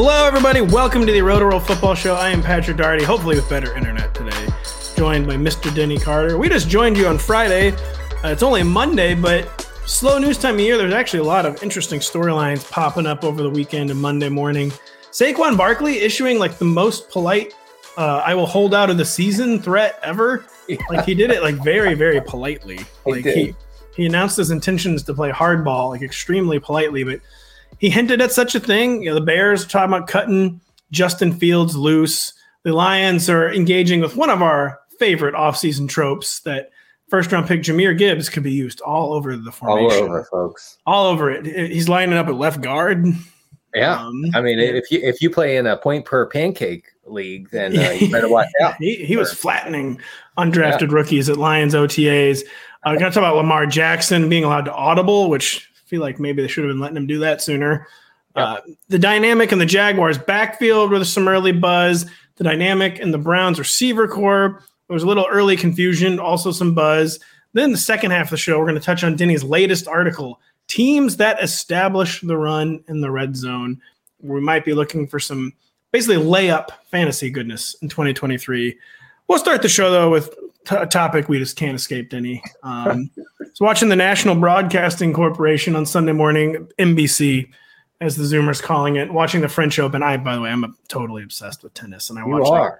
[0.00, 0.60] Hello, everybody.
[0.60, 2.14] Welcome to the Roto Football Show.
[2.14, 4.46] I am Patrick Daugherty, hopefully with better internet today.
[4.96, 5.74] Joined by Mr.
[5.74, 6.38] Denny Carter.
[6.38, 7.72] We just joined you on Friday.
[8.22, 10.78] Uh, it's only Monday, but slow news time of year.
[10.78, 14.70] There's actually a lot of interesting storylines popping up over the weekend and Monday morning.
[15.10, 17.52] Saquon Barkley issuing like the most polite
[17.96, 20.44] uh, "I will hold out of the season" threat ever.
[20.90, 22.78] Like he did it like very, very politely.
[23.04, 23.54] Like he, he
[23.96, 27.20] he announced his intentions to play hardball like extremely politely, but
[27.78, 29.02] he hinted at such a thing.
[29.02, 32.32] You know, the Bears are talking about cutting Justin Fields loose.
[32.64, 36.70] The Lions are engaging with one of our favorite offseason tropes that
[37.08, 39.98] first round pick Jahmyr Gibbs could be used all over the formation.
[39.98, 40.78] All over, folks.
[40.86, 41.46] All over it.
[41.46, 43.06] He's lining up at left guard.
[43.74, 44.00] Yeah.
[44.00, 47.78] Um, I mean, if you if you play in a point per pancake league, then
[47.78, 48.74] uh, you better watch out.
[48.78, 50.00] he, he was flattening
[50.36, 50.94] undrafted yeah.
[50.94, 52.42] rookies at Lions OTAs.
[52.84, 56.20] I uh, got to talk about Lamar Jackson being allowed to audible, which feel like
[56.20, 57.86] maybe they should have been letting him do that sooner.
[58.36, 58.46] Yep.
[58.46, 62.06] Uh, the dynamic in the Jaguars backfield with some early buzz.
[62.36, 64.62] The dynamic in the Browns receiver corps.
[64.86, 67.18] There was a little early confusion, also some buzz.
[67.52, 70.40] Then the second half of the show, we're going to touch on Denny's latest article
[70.68, 73.80] teams that establish the run in the red zone.
[74.20, 75.52] We might be looking for some
[75.92, 78.78] basically layup fantasy goodness in 2023.
[79.26, 80.34] We'll start the show though with
[80.70, 82.42] a topic we just can't escape any.
[82.62, 83.10] Um,
[83.54, 87.50] so watching the National Broadcasting Corporation on Sunday morning, NBC,
[88.00, 90.02] as the Zoomers calling it, watching the French Open.
[90.02, 92.72] I, by the way, I'm totally obsessed with tennis, and I watch like,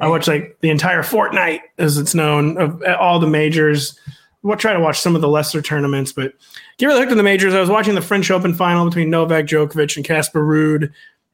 [0.00, 3.98] I watch like the entire fortnight, as it's known, of all the majors.
[4.42, 6.34] We'll try to watch some of the lesser tournaments, but
[6.76, 7.54] get really hooked in the majors.
[7.54, 10.92] I was watching the French Open final between Novak Djokovic and Casper Ruud,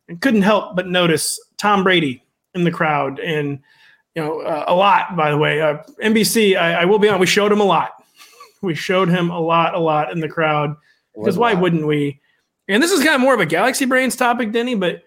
[0.08, 2.24] and couldn't help but notice Tom Brady
[2.54, 3.58] in the crowd and
[4.14, 5.60] you know, uh, a lot, by the way.
[5.60, 7.92] Uh, NBC, I, I, will be on, we showed him a lot.
[8.62, 10.76] We showed him a lot, a lot in the crowd.
[11.16, 12.20] Because why wouldn't we?
[12.68, 15.02] And this is kind of more of a Galaxy Brains topic, Denny, but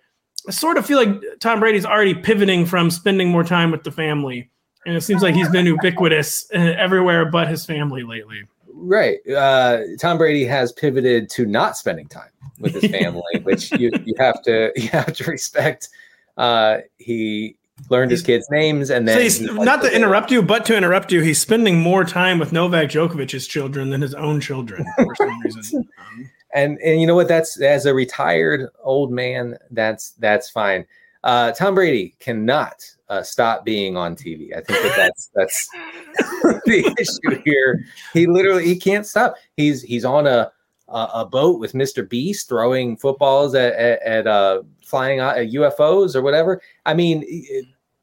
[0.45, 3.91] I sort of feel like Tom Brady's already pivoting from spending more time with the
[3.91, 4.49] family.
[4.85, 8.43] And it seems like he's been ubiquitous uh, everywhere but his family lately.
[8.67, 9.17] Right.
[9.27, 12.29] Uh, Tom Brady has pivoted to not spending time
[12.59, 15.89] with his family, which you, you have to you have to respect.
[16.37, 17.55] Uh, he
[17.89, 21.21] learned his kids' names, and then so not to interrupt you, but to interrupt you,
[21.21, 25.87] he's spending more time with Novak Djokovic's children than his own children for some reason.
[26.53, 27.27] and and you know what?
[27.27, 30.85] That's as a retired old man, that's that's fine.
[31.23, 34.55] Uh, Tom Brady cannot uh, stop being on TV.
[34.55, 35.69] I think that that's that's
[36.65, 37.83] the issue here.
[38.13, 39.35] He literally he can't stop.
[39.57, 40.51] He's he's on a
[40.87, 42.07] a, a boat with Mr.
[42.07, 46.61] Beast throwing footballs at at, at uh, flying uh, UFOs or whatever.
[46.85, 47.23] I mean,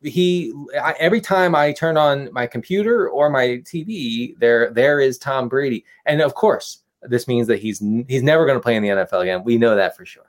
[0.02, 5.18] he I, every time I turn on my computer or my TV, there there is
[5.18, 7.78] Tom Brady, and of course, this means that he's
[8.08, 9.44] he's never going to play in the NFL again.
[9.44, 10.24] We know that for sure.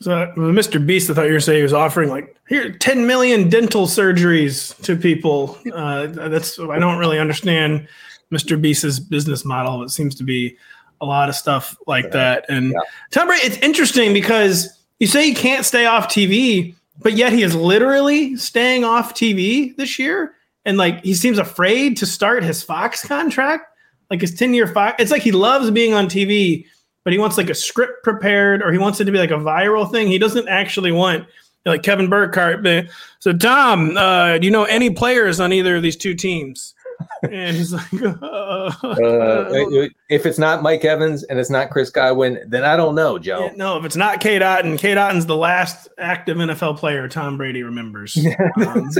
[0.00, 0.84] So, Mr.
[0.84, 4.74] Beast, I thought you were saying he was offering like here 10 million dental surgeries
[4.82, 5.58] to people.
[5.72, 7.86] Uh, that's I don't really understand
[8.32, 8.60] Mr.
[8.60, 9.82] Beast's business model.
[9.82, 10.56] It seems to be
[11.00, 12.10] a lot of stuff like yeah.
[12.10, 12.46] that.
[12.48, 12.78] And yeah.
[13.10, 14.68] Tom Brady, it's interesting because
[14.98, 19.74] you say he can't stay off TV, but yet he is literally staying off TV
[19.76, 20.34] this year.
[20.64, 23.64] And like he seems afraid to start his Fox contract,
[24.10, 25.02] like his 10 year Fox.
[25.02, 26.66] It's like he loves being on TV,
[27.02, 29.34] but he wants like a script prepared or he wants it to be like a
[29.34, 30.08] viral thing.
[30.08, 31.26] He doesn't actually want
[31.64, 32.90] like Kevin Burkhardt.
[33.18, 36.74] So, Tom, uh, do you know any players on either of these two teams?
[37.22, 42.40] And he's like, uh, Uh, if it's not Mike Evans and it's not Chris Godwin,
[42.46, 43.46] then I don't know, Joe.
[43.46, 47.36] Yeah, no, if it's not Cade Otton, Cade Otton's the last active NFL player Tom
[47.36, 48.18] Brady remembers.
[48.60, 48.90] Um,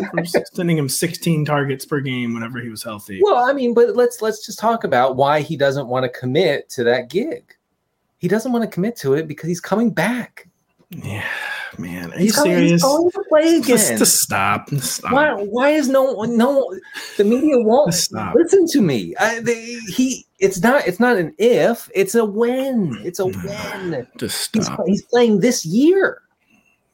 [0.52, 3.20] sending him 16 targets per game whenever he was healthy.
[3.22, 6.68] Well, I mean, but let's let's just talk about why he doesn't want to commit
[6.70, 7.54] to that gig.
[8.18, 10.48] He doesn't want to commit to it because he's coming back.
[10.90, 11.28] Yeah,
[11.80, 12.12] man.
[12.12, 12.82] Are you He's he's serious?
[12.82, 13.62] going to play again.
[13.62, 14.68] Just, just stop.
[14.68, 15.12] Just stop.
[15.12, 15.32] why?
[15.32, 16.36] Why is no one?
[16.36, 16.72] No,
[17.16, 18.34] the media won't stop.
[18.34, 19.14] listen to me.
[19.18, 20.86] I, they, he, it's not.
[20.86, 21.90] It's not an if.
[21.94, 22.96] It's a when.
[23.02, 24.06] It's a when.
[24.18, 24.80] Just He's, stop.
[24.86, 26.22] he's playing this year.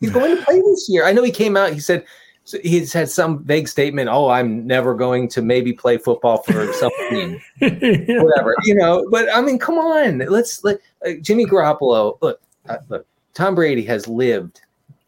[0.01, 1.07] He's going to play this year.
[1.07, 1.73] I know he came out.
[1.73, 2.05] He said
[2.47, 4.09] so he said some vague statement.
[4.09, 8.55] Oh, I'm never going to maybe play football for some team, whatever.
[8.65, 9.09] You know.
[9.11, 10.19] But I mean, come on.
[10.19, 12.19] Let's let uh, Jimmy Garoppolo.
[12.23, 13.07] Look, uh, look.
[13.35, 14.61] Tom Brady has lived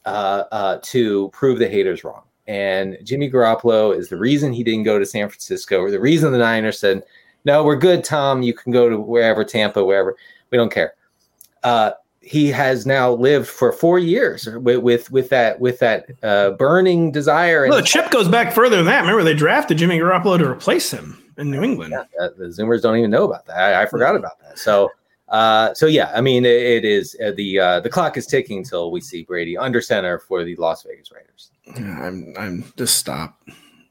[0.09, 4.85] uh, uh, to prove the haters wrong, and Jimmy Garoppolo is the reason he didn't
[4.85, 7.03] go to San Francisco, or the reason the Niners said,
[7.45, 8.43] "No, we're good, Tom.
[8.43, 10.17] You can go to wherever, Tampa, wherever.
[10.51, 10.95] We don't care."
[11.63, 16.51] Uh, he has now lived for four years with with, with that with that uh,
[16.51, 17.65] burning desire.
[17.65, 19.01] And Well, the chip goes back further than that.
[19.01, 21.95] Remember, they drafted Jimmy Garoppolo to replace him in New England.
[21.97, 23.57] Yeah, the Zoomers don't even know about that.
[23.57, 24.59] I, I forgot about that.
[24.59, 24.91] So,
[25.31, 28.59] uh, so yeah, I mean, it, it is uh, the uh, the clock is ticking
[28.59, 31.51] until we see Brady under center for the Las Vegas Raiders.
[31.77, 33.41] Yeah, I'm, I'm just stop.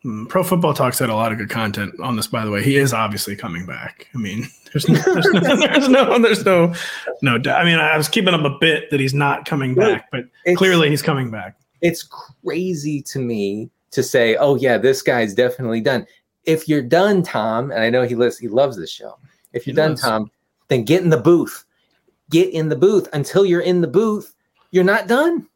[0.06, 2.64] Mm, Pro Football Talks had a lot of good content on this, by the way.
[2.64, 4.08] He is obviously coming back.
[4.16, 6.74] I mean, there's no, there's no, there's no, there's no,
[7.22, 7.52] no.
[7.52, 10.58] I mean, I was keeping him a bit that he's not coming back, but It's-
[10.58, 11.56] clearly he's coming back.
[11.82, 12.04] it's
[12.44, 16.06] crazy to me to say, "Oh yeah, this guy's definitely done."
[16.46, 19.18] If you're done, Tom, and I know he lives, he loves this show.
[19.54, 20.02] If you're He done, does.
[20.02, 20.32] Tom,
[20.70, 21.64] then get in the booth.
[22.30, 23.08] Get in the booth.
[23.14, 24.34] Until you're in the booth,
[24.72, 25.48] you're not done.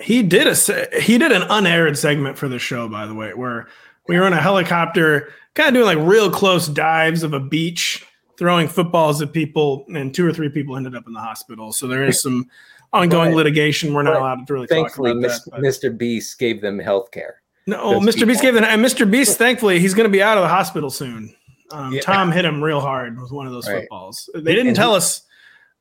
[0.00, 3.66] He did a he did an unaired segment for the show, by the way, where
[4.08, 8.04] we were in a helicopter, kind of doing like real close dives of a beach,
[8.38, 11.72] throwing footballs at people, and two or three people ended up in the hospital.
[11.72, 12.48] So there is some
[12.92, 13.36] ongoing Right.
[13.36, 13.94] litigation.
[13.94, 14.20] We're not Right.
[14.20, 15.90] allowed to really Thankfully, talk about Mis- that.
[15.90, 15.96] Mr.
[15.98, 17.40] Beast gave them health care.
[17.66, 18.26] No, Mr.
[18.26, 19.10] Beast gave them, and Mr.
[19.10, 19.38] Beast.
[19.38, 21.34] Thankfully, he's going to be out of the hospital soon.
[21.72, 22.00] Um, Yeah.
[22.00, 23.80] Tom hit him real hard with one of those Right.
[23.80, 24.28] footballs.
[24.34, 25.22] They didn't And tell he- us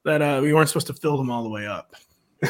[0.03, 1.95] that uh, we weren't supposed to fill them all the way up.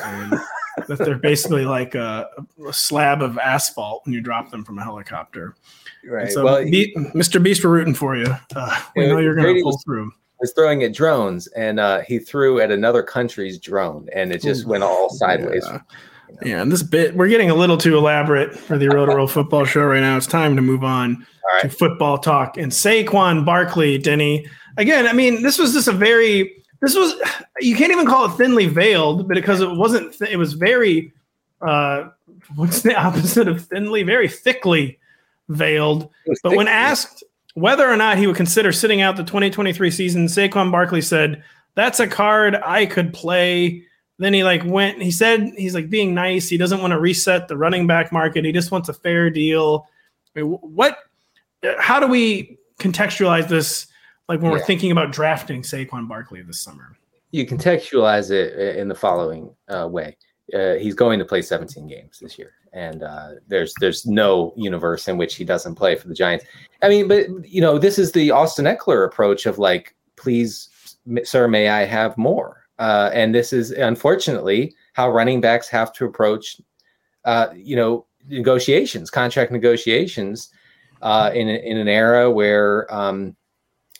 [0.03, 0.33] And
[0.87, 2.27] that they're basically like a,
[2.67, 5.55] a slab of asphalt when you drop them from a helicopter.
[6.03, 6.31] And Right.
[6.31, 7.41] So, well, he Mr.
[7.41, 8.27] Beast, we're rooting for you.
[8.55, 10.11] Uh, we know you're going to pull was- through.
[10.39, 14.65] was throwing at drones, and uh, he threw at another country's drone, and it just
[14.65, 15.63] went all sideways.
[15.65, 15.79] Yeah.
[16.41, 19.65] Yeah, and this bit we're getting a little too elaborate for the Roto Roll Football
[19.65, 20.17] Show right now.
[20.17, 22.57] It's time to move on All to football talk.
[22.57, 24.47] And Saquon Barkley, Denny.
[24.77, 27.13] Again, I mean, this was just a very this was
[27.59, 31.13] you can't even call it thinly veiled, but because it wasn't th- it was very
[31.61, 32.09] uh
[32.55, 34.03] what's the opposite of thinly?
[34.03, 34.99] Very thickly
[35.49, 36.09] veiled.
[36.43, 37.23] But when asked
[37.53, 41.43] whether or not he would consider sitting out the 2023 season, Saquon Barkley said,
[41.75, 43.83] "That's a card I could play."
[44.17, 45.01] Then he like went.
[45.01, 46.47] He said he's like being nice.
[46.47, 48.45] He doesn't want to reset the running back market.
[48.45, 49.87] He just wants a fair deal.
[50.35, 50.99] I mean, what?
[51.79, 53.87] How do we contextualize this?
[54.29, 56.97] Like when we're thinking about drafting Saquon Barkley this summer.
[57.31, 60.17] you contextualize it in the following uh, way:
[60.53, 65.07] uh, he's going to play 17 games this year, and uh, there's there's no universe
[65.07, 66.45] in which he doesn't play for the Giants.
[66.81, 70.69] I mean, but you know, this is the Austin Ekeler approach of like, please,
[71.23, 72.64] sir, may I have more?
[72.79, 76.59] Uh, and this is unfortunately how running backs have to approach,
[77.25, 80.49] uh, you know, negotiations, contract negotiations,
[81.01, 82.93] uh, in in an era where.
[82.93, 83.35] Um,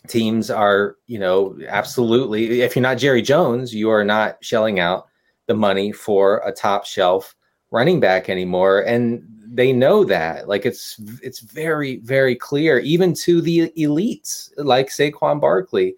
[0.07, 2.61] teams are, you know, absolutely.
[2.61, 5.07] If you're not Jerry Jones, you are not shelling out
[5.47, 7.35] the money for a top shelf
[7.71, 10.47] running back anymore, and they know that.
[10.47, 15.95] Like it's it's very very clear, even to the elites like Saquon Barkley.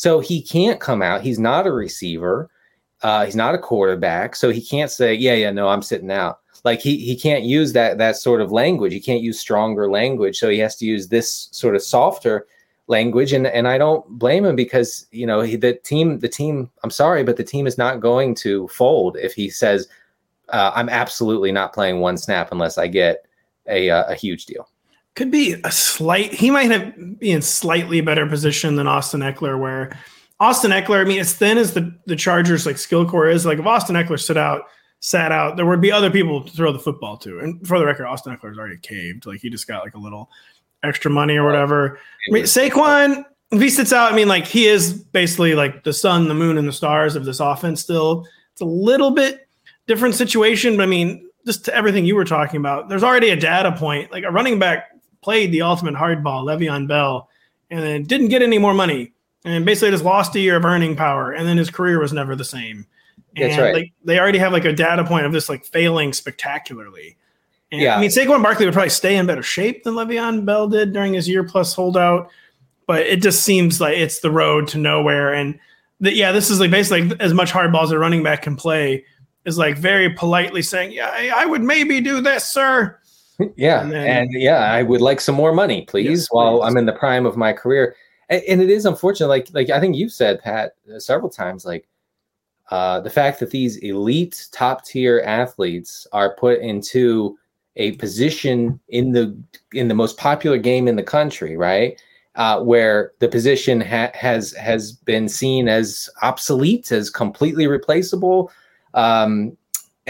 [0.00, 1.20] So he can't come out.
[1.20, 2.48] He's not a receiver.
[3.02, 6.38] Uh, he's not a quarterback, so he can't say, "Yeah, yeah, no, I'm sitting out."
[6.64, 8.94] Like he he can't use that that sort of language.
[8.94, 12.46] He can't use stronger language, so he has to use this sort of softer
[12.86, 16.70] language and and I don't blame him because you know he, the team the team
[16.82, 19.86] I'm sorry but the team is not going to fold if he says
[20.48, 23.26] uh, I'm absolutely not playing one snap unless I get
[23.68, 24.66] a uh, a huge deal.
[25.16, 29.58] Could be a slight he might have be in slightly better position than Austin Ekeler
[29.58, 29.98] where
[30.38, 33.58] Austin Ekeler I mean as thin as the the Chargers like skill core is like
[33.58, 34.62] if Austin Ekeler sit out
[35.00, 37.40] sat out there would be other people to throw the football to.
[37.40, 39.26] And for the record Austin Ekeler's already caved.
[39.26, 40.30] Like he just got like a little
[40.84, 41.98] extra money or whatever.
[42.28, 45.92] I mean Saquon if he sits out I mean like he is basically like the
[45.92, 48.26] sun the moon and the stars of this offense still.
[48.52, 49.48] It's a little bit
[49.88, 53.36] different situation but I mean just to everything you were talking about there's already a
[53.36, 54.86] data point like a running back
[55.22, 57.28] played the ultimate hardball, Le'Veon Bell,
[57.70, 59.12] and then didn't get any more money,
[59.44, 62.34] and basically just lost a year of earning power, and then his career was never
[62.34, 62.86] the same.
[63.36, 63.74] And That's right.
[63.74, 67.16] Like, they already have like a data point of this like failing spectacularly.
[67.70, 67.96] And, Yeah.
[67.96, 71.14] I mean, Saquon Barkley would probably stay in better shape than Le'Veon Bell did during
[71.14, 72.28] his year plus holdout,
[72.86, 75.32] but it just seems like it's the road to nowhere.
[75.32, 75.58] And
[76.00, 79.04] the, yeah, this is like basically as much hardball as a running back can play
[79.44, 82.98] is like very politely saying, "Yeah, I, I would maybe do this, sir."
[83.56, 86.66] Yeah, And and, yeah, I would like some more money, please, Yes, while please.
[86.66, 87.94] I'm in the prime of my career.
[88.28, 91.64] And, and it is unfortunate, like like I think you've said, Pat, uh, several times,
[91.64, 91.88] like
[92.70, 97.36] uh, the fact that these elite, top tier athletes are put into
[97.76, 99.36] a position in the
[99.72, 102.00] in the most popular game in the country, right?
[102.36, 108.50] Uh, where the position ha- has has been seen as obsolete, as completely replaceable,
[108.94, 109.56] um,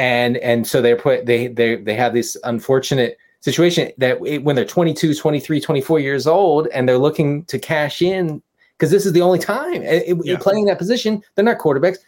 [0.00, 4.56] and and so they're put they they they have this unfortunate situation that it, when
[4.56, 8.42] they're 22 23 24 years old and they're looking to cash in
[8.76, 10.38] because this is the only time it, it- Yeah.
[10.38, 11.98] playing that position they're not quarterbacks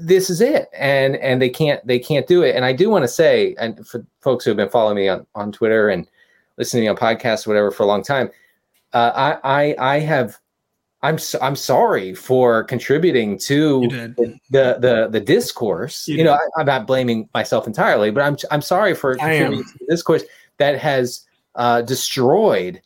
[0.00, 3.02] this is it and and they can't they can't do it and i do want
[3.02, 6.06] to say and for folks who have been following me on, on twitter and
[6.58, 8.30] listening to me on podcasts or whatever for a long time
[8.92, 10.38] uh, i i i have
[11.02, 13.88] i'm so, i'm sorry for contributing to
[14.50, 16.06] the the the discourse.
[16.08, 16.34] You You, know.
[16.34, 19.52] I, I'm not blaming myself entirely, but I'm I'm sorry for I am.
[19.52, 20.24] contributing to the discourse
[20.58, 22.80] that has uh, destroyed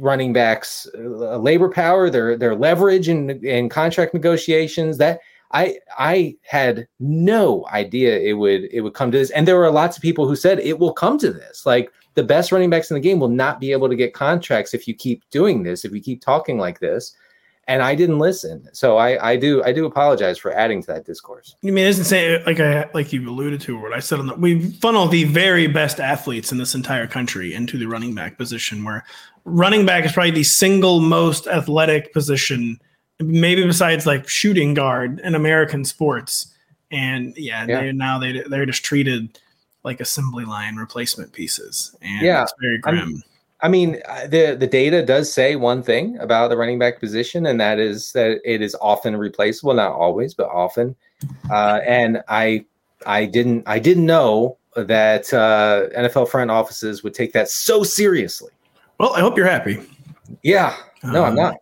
[0.00, 4.98] running backs' uh, labor power, their their leverage in in contract negotiations.
[4.98, 5.20] That
[5.52, 9.70] I I had no idea it would it would come to this, and there were
[9.70, 11.66] lots of people who said it will come to this.
[11.66, 14.74] Like the best running backs in the game will not be able to get contracts
[14.74, 17.14] if you keep doing this, if you keep talking like this.
[17.68, 21.04] And I didn't listen, so I, I do I do apologize for adding to that
[21.04, 21.54] discourse.
[21.62, 24.26] I mean, it doesn't say like I like you alluded to, what I said on
[24.26, 28.36] the we funnel the very best athletes in this entire country into the running back
[28.36, 29.04] position, where
[29.44, 32.80] running back is probably the single most athletic position,
[33.20, 36.52] maybe besides like shooting guard in American sports.
[36.90, 37.80] And yeah, Yeah.
[37.82, 39.38] they now they they're just treated
[39.88, 43.22] like assembly line replacement pieces, and Yeah, it's very I'm- grim.
[43.60, 47.46] I mean, uh, the the data does say one thing about the running back position,
[47.46, 49.74] and that is that it is often replaceable.
[49.74, 50.94] Not always, but often.
[51.50, 52.64] Uh, and I
[53.04, 58.52] I didn't I didn't know that uh, NFL front offices would take that so seriously.
[59.00, 59.80] well, I hope you're happy.
[60.44, 61.54] Yeah, no, I'm Um, not.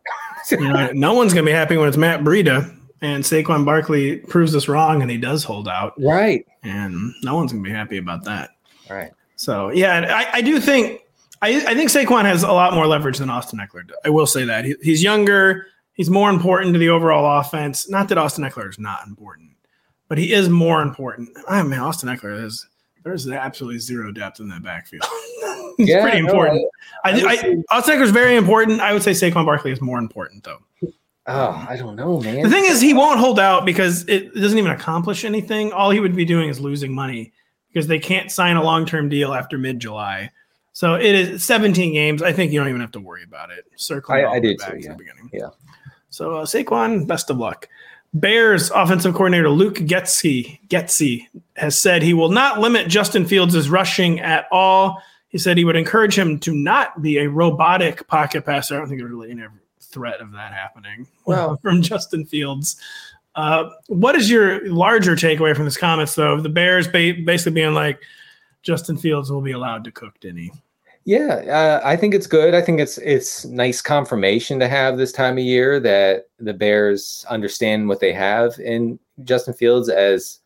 [0.51, 4.55] you know, no one's gonna be happy when it's Matt Breida and Saquon Barkley proves
[4.57, 5.95] us wrong, and he does hold out.
[5.99, 8.51] Right, and no one's gonna be happy about that.
[8.91, 9.13] right.
[9.37, 11.03] So yeah, I, I do think
[11.43, 13.91] I, I think Saquon has a lot more leverage than Austin Ekeler.
[14.05, 17.89] I will say that he, he's younger, he's more important to the overall offense.
[17.91, 19.51] Not that Austin Ekeler is not important,
[20.09, 21.29] but he is more important.
[21.49, 22.67] Ah, I mean, Austin Ekeler is
[23.05, 25.05] there's absolutely zero depth in that backfield.
[25.77, 26.67] he's Yeah, pretty no, important.
[27.05, 27.25] I I, would
[27.71, 28.81] I, Austin Ekeler is very important.
[28.81, 30.63] I would say Saquon Barkley is more important though.
[31.29, 32.43] Oh, I don't know, man.
[32.43, 35.73] The thing is, he won't hold out because it doesn't even accomplish anything.
[35.73, 37.33] All he would be doing is losing money
[37.73, 40.31] because they can't sign a long term deal after mid July.
[40.73, 42.23] So it is 17 games.
[42.23, 43.65] I think you don't even have to worry about it.
[43.77, 44.93] Circling I- all I do back too, yeah.
[44.93, 45.31] the beginning.
[45.33, 45.49] Yeah.
[46.11, 47.69] So uh, Saquon, best of luck.
[48.15, 54.21] Bears offensive coordinator Luke Getsy, Getsy has said he will not limit Justin Fields' rushing
[54.21, 55.03] at all.
[55.29, 58.75] He said he would encourage him to not be a robotic pocket passer.
[58.77, 59.43] I don't think there's really any
[59.97, 62.77] threat of that happening Well- from Justin Fields.
[63.35, 66.41] Uh, what is your larger takeaway from this comments, though?
[66.41, 68.01] The Bears ba- basically being like,
[68.63, 70.51] Justin Fields will be allowed to cook Denny.
[71.05, 72.53] Yeah, uh, I think it's good.
[72.55, 77.25] I think it's it's nice confirmation to have this time of year that the Bears
[77.29, 80.41] understand what they have in Justin Fields as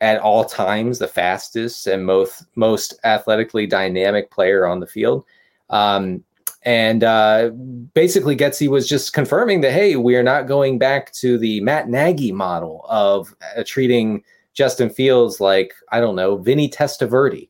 [0.00, 5.24] at all times the fastest and most most athletically dynamic player on the field.
[5.70, 6.24] Um,
[6.68, 7.48] and uh,
[7.94, 11.88] basically, Getsy was just confirming that hey, we are not going back to the Matt
[11.88, 14.22] Nagy model of uh, treating
[14.52, 17.48] Justin Fields like I don't know Vinny Testaverde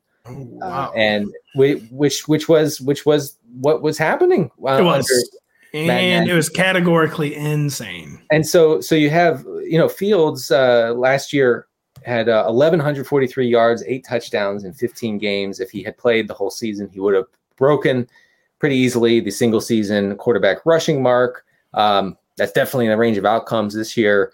[0.62, 5.10] uh, and whi- which which was which was what was happening uh, it was.
[5.10, 8.20] under- and it was categorically insane.
[8.30, 11.66] and so so you have you know fields uh last year
[12.04, 16.50] had uh, 1143 yards eight touchdowns in 15 games if he had played the whole
[16.50, 18.08] season he would have broken
[18.58, 21.44] pretty easily the single season quarterback rushing mark.
[21.74, 24.32] Um that's definitely in the range of outcomes this year.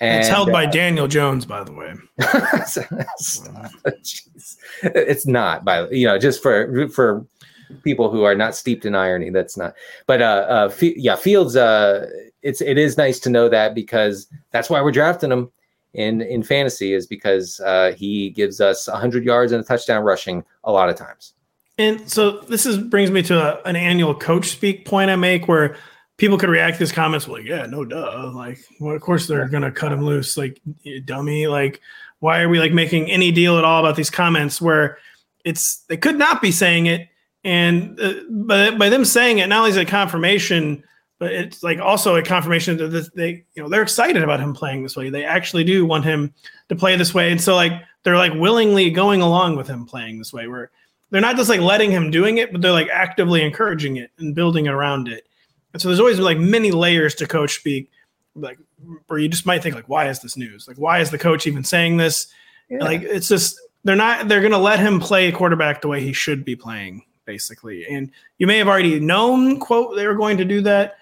[0.00, 1.94] And it's held uh, by Daniel Jones, by the way.
[4.82, 7.26] It's not by you know just for for
[7.82, 9.74] people who are not steeped in irony that's not
[10.06, 12.06] but uh uh yeah fields uh
[12.42, 15.50] it's it is nice to know that because that's why we're drafting him
[15.94, 20.44] in in fantasy is because uh he gives us 100 yards and a touchdown rushing
[20.64, 21.32] a lot of times
[21.78, 25.46] And so this is brings me to a, an annual coach speak point I make
[25.46, 25.76] where
[26.16, 28.32] people could react to these comments like, yeah, no duh.
[28.34, 30.60] Like, well, of course they're gonna cut him loose, like
[31.04, 31.46] dummy.
[31.46, 31.80] Like,
[32.20, 34.98] why are we like making any deal at all about these comments where
[35.44, 37.08] it's they could not be saying it,
[37.44, 40.82] and uh, but by them saying it, not only is it confirmation,
[41.18, 44.82] but it's like also a confirmation that they you know they're excited about him playing
[44.82, 45.10] this way.
[45.10, 46.32] They actually do want him
[46.70, 50.18] to play this way, and so like they're like willingly going along with him playing
[50.18, 50.70] this way, where
[51.10, 54.34] they're not just like letting him doing it, but they're like actively encouraging it and
[54.34, 55.26] building around it.
[55.72, 57.90] And so there's always like many layers to coach speak,
[58.34, 58.58] like
[59.06, 60.66] where you just might think like, why is this news?
[60.66, 62.26] Like, why is the coach even saying this?
[62.68, 62.78] Yeah.
[62.78, 66.12] Like, it's just they're not they're going to let him play quarterback the way he
[66.12, 67.86] should be playing, basically.
[67.86, 70.96] And you may have already known, quote, they were going to do that,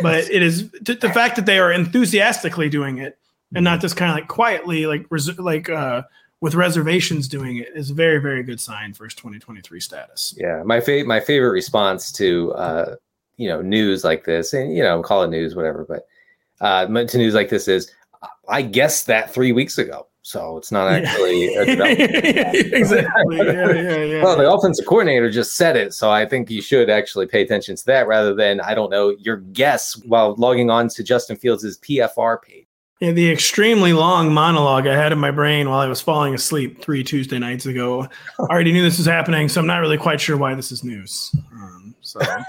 [0.00, 3.18] but it is t- the fact that they are enthusiastically doing it
[3.54, 6.02] and not just kind of like quietly, like res- like uh,
[6.40, 10.34] with reservations doing it is a very very good sign for his 2023 status.
[10.36, 12.96] Yeah, my favorite my favorite response to uh,
[13.36, 16.06] you know news like this, and you know call it news whatever, but
[16.60, 17.92] uh, to news like this is
[18.48, 20.06] I guessed that three weeks ago.
[20.22, 23.36] So it's not actually exactly.
[23.38, 26.90] Yeah, yeah, yeah, well, the offensive coordinator just said it, so I think you should
[26.90, 30.88] actually pay attention to that rather than I don't know your guess while logging on
[30.90, 32.66] to Justin Fields' PFR page.
[33.00, 36.82] Yeah, the extremely long monologue I had in my brain while I was falling asleep
[36.82, 38.02] three Tuesday nights ago.
[38.38, 40.84] I already knew this was happening, so I'm not really quite sure why this is
[40.84, 41.34] news.
[41.52, 42.42] Um, so uh,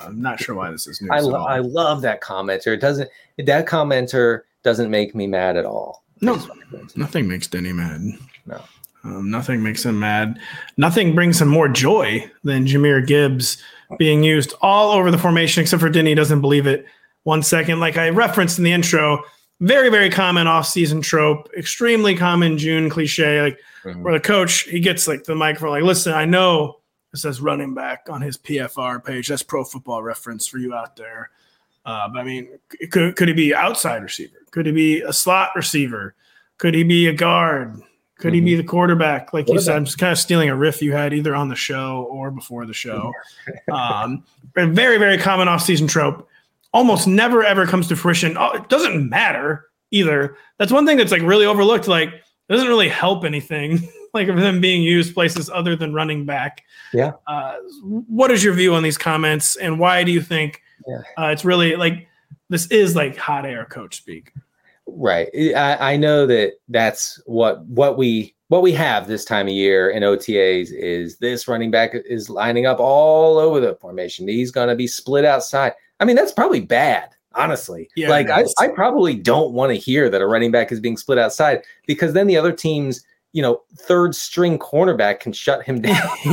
[0.00, 1.10] I'm not sure why this is news.
[1.12, 2.68] I, lo- I love that commenter.
[2.68, 3.10] It doesn't.
[3.36, 6.02] That commenter doesn't make me mad at all.
[6.22, 6.42] No,
[6.96, 8.00] nothing makes Denny mad.
[8.46, 8.62] No.
[9.04, 10.40] Um, nothing makes him mad.
[10.78, 13.62] Nothing brings him more joy than Jahmyr Gibbs
[13.98, 16.86] being used all over the formation, except for Denny doesn't believe it
[17.26, 17.80] one second.
[17.80, 19.24] Like I referenced in the intro,
[19.60, 24.00] very, very common off-season trope, extremely common June cliche, like mm-hmm.
[24.02, 26.78] where the coach he gets like the microphone, like, listen, I know
[27.12, 29.26] it says running back on his PFR page.
[29.26, 31.30] That's pro football reference for you out there.
[31.84, 32.58] Uh, but I mean,
[32.92, 34.36] could could he be outside receiver?
[34.52, 36.14] Could he be a slot receiver?
[36.58, 37.82] Could he be a guard?
[38.18, 38.34] Could mm-hmm.
[38.34, 38.58] he be mm-hmm.
[38.58, 39.32] the quarterback?
[39.32, 41.56] Like you said, I'm just kind of stealing a riff you had either on the
[41.56, 43.12] show or before the show.
[43.72, 44.22] um,
[44.54, 46.28] very, very common off-season trope
[46.76, 48.36] almost never ever comes to fruition.
[48.36, 50.36] Oh, it doesn't matter either.
[50.58, 51.88] That's one thing that's like really overlooked.
[51.88, 53.88] Like, it doesn't really help anything.
[54.14, 56.64] like of them being used places other than running back.
[56.92, 57.12] Yeah.
[57.26, 61.00] Uh, what is your view on these comments, and why do you think yeah.
[61.18, 62.06] uh, it's really like
[62.50, 64.32] this is like hot air coach speak?
[64.86, 65.28] Right.
[65.34, 69.90] I, I know that that's what what we what we have this time of year
[69.90, 74.28] in OTAs is this running back is lining up all over the formation.
[74.28, 75.72] He's going to be split outside.
[76.00, 77.88] I mean, that's probably bad, honestly.
[77.96, 80.96] Yeah, like I, I probably don't want to hear that a running back is being
[80.96, 83.04] split outside because then the other team's
[83.36, 85.94] you know, third string cornerback can shut him down.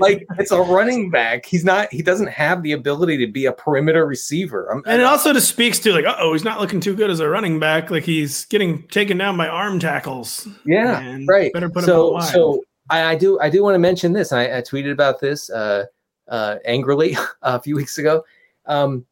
[0.00, 1.44] like it's a running back.
[1.44, 4.72] He's not, he doesn't have the ability to be a perimeter receiver.
[4.72, 7.20] I'm, and it also just speaks to like, oh, he's not looking too good as
[7.20, 7.90] a running back.
[7.90, 10.48] Like he's getting taken down by arm tackles.
[10.64, 11.18] Yeah.
[11.28, 11.52] right.
[11.52, 14.32] Better put so, him So I, I, do, I do want to mention this.
[14.32, 15.84] I, I tweeted about this uh,
[16.30, 18.24] uh, angrily a few weeks ago.
[18.66, 19.04] Um,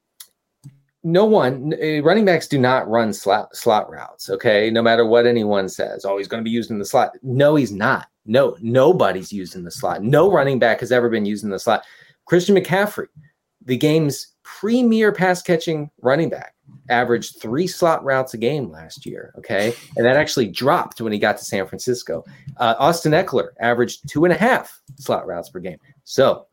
[1.05, 4.71] no one eh, running backs do not run slot slot routes okay?
[4.71, 7.13] No matter what anyone says oh he's going to be used in the slot.
[7.23, 8.09] No he's not.
[8.27, 10.03] No nobody's used in the slot.
[10.03, 11.85] No running back has ever been used in the slot.
[12.27, 13.07] Christian mccaffrey
[13.65, 16.55] the game's premier pass catching running back
[16.91, 19.73] averaged three slot routes a game last year okay?
[19.97, 22.25] And that actually dropped when he got to san francisco.
[22.57, 25.79] Uh, austin Ekeler averaged two and a half slot routes per game.
[26.03, 26.48] So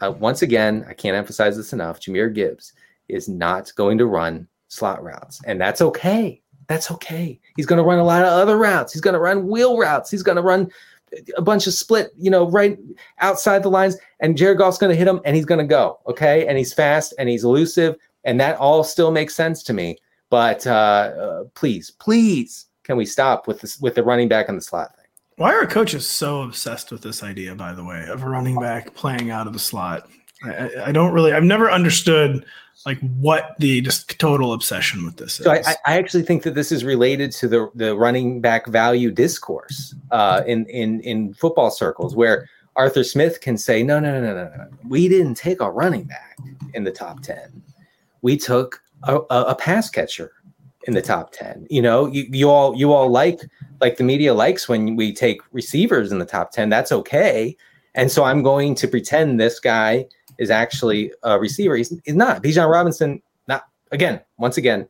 [0.00, 2.72] uh, once again i can't emphasize this enough jahmyr gibbs
[3.08, 5.40] is not going to run slot routes.
[5.44, 6.40] And that's okay.
[6.68, 7.38] That's okay.
[7.56, 8.92] He's going to run a lot of other routes.
[8.92, 10.10] He's going to run wheel routes.
[10.10, 10.70] He's going to run
[11.36, 12.78] a bunch of split, you know, right
[13.18, 13.96] outside the lines.
[14.20, 15.98] And Jared Goff's going to hit him and he's going to go.
[16.06, 16.46] Okay.
[16.46, 17.96] And he's fast and he's elusive.
[18.24, 19.98] And that all still makes sense to me.
[20.30, 24.54] But uh, uh, please, please, can we stop with this with the running back in
[24.54, 24.94] the slot?
[25.40, 28.92] Why are coaches so obsessed with this idea, by the way, of a running back
[28.92, 30.06] playing out of the slot?
[30.44, 32.44] I, I don't really, I've never understood
[32.84, 35.46] like what the just total obsession with this is.
[35.46, 39.10] So I, I, actually think that this is related to the the running back value
[39.10, 44.34] discourse uh, in in in football circles, where Arthur Smith can say, no, no, no,
[44.34, 46.36] no, no, we didn't take a running back
[46.74, 47.62] in the top ten,
[48.20, 50.32] we took a, a, a pass catcher
[50.84, 53.40] in the top 10 you know you, you all you all like
[53.80, 57.56] like the media likes when we take receivers in the top 10 that's okay
[57.94, 60.06] and so i'm going to pretend this guy
[60.40, 61.76] is actually a receiver.
[61.76, 62.42] He's, he's not.
[62.42, 64.88] Bijan Robinson, not again, once again,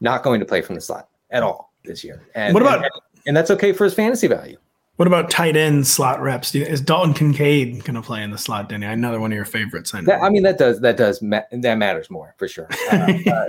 [0.00, 2.20] not going to play from the slot at all this year.
[2.34, 2.90] And what about and,
[3.28, 4.58] and that's okay for his fantasy value.
[4.96, 6.54] What about tight end slot reps?
[6.54, 8.86] Is Dalton Kincaid going to play in the slot, Denny?
[8.86, 9.94] Another one of your favorites.
[9.94, 12.68] I, that, I mean, that does that does ma- that matters more for sure.
[12.92, 13.44] Uh, uh,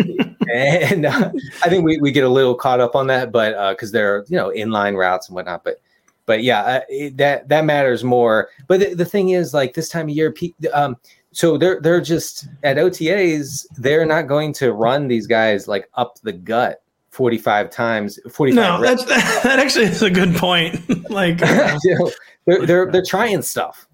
[0.53, 1.31] and uh,
[1.63, 4.15] I think we, we get a little caught up on that, but because uh, there
[4.15, 5.65] are you know inline routes and whatnot.
[5.65, 5.81] But
[6.25, 8.49] but yeah, uh, it, that that matters more.
[8.67, 10.33] But the, the, thing is, like this time of year,
[10.71, 10.95] um,
[11.33, 16.19] so they're they're just at OTAs, they're not going to run these guys like up
[16.21, 16.82] the gut
[17.13, 19.05] 45 times 45 no that's
[19.43, 20.81] that actually is a good point.
[21.09, 21.39] Like
[21.83, 22.11] you know,
[22.45, 23.87] they're, they're they're trying stuff.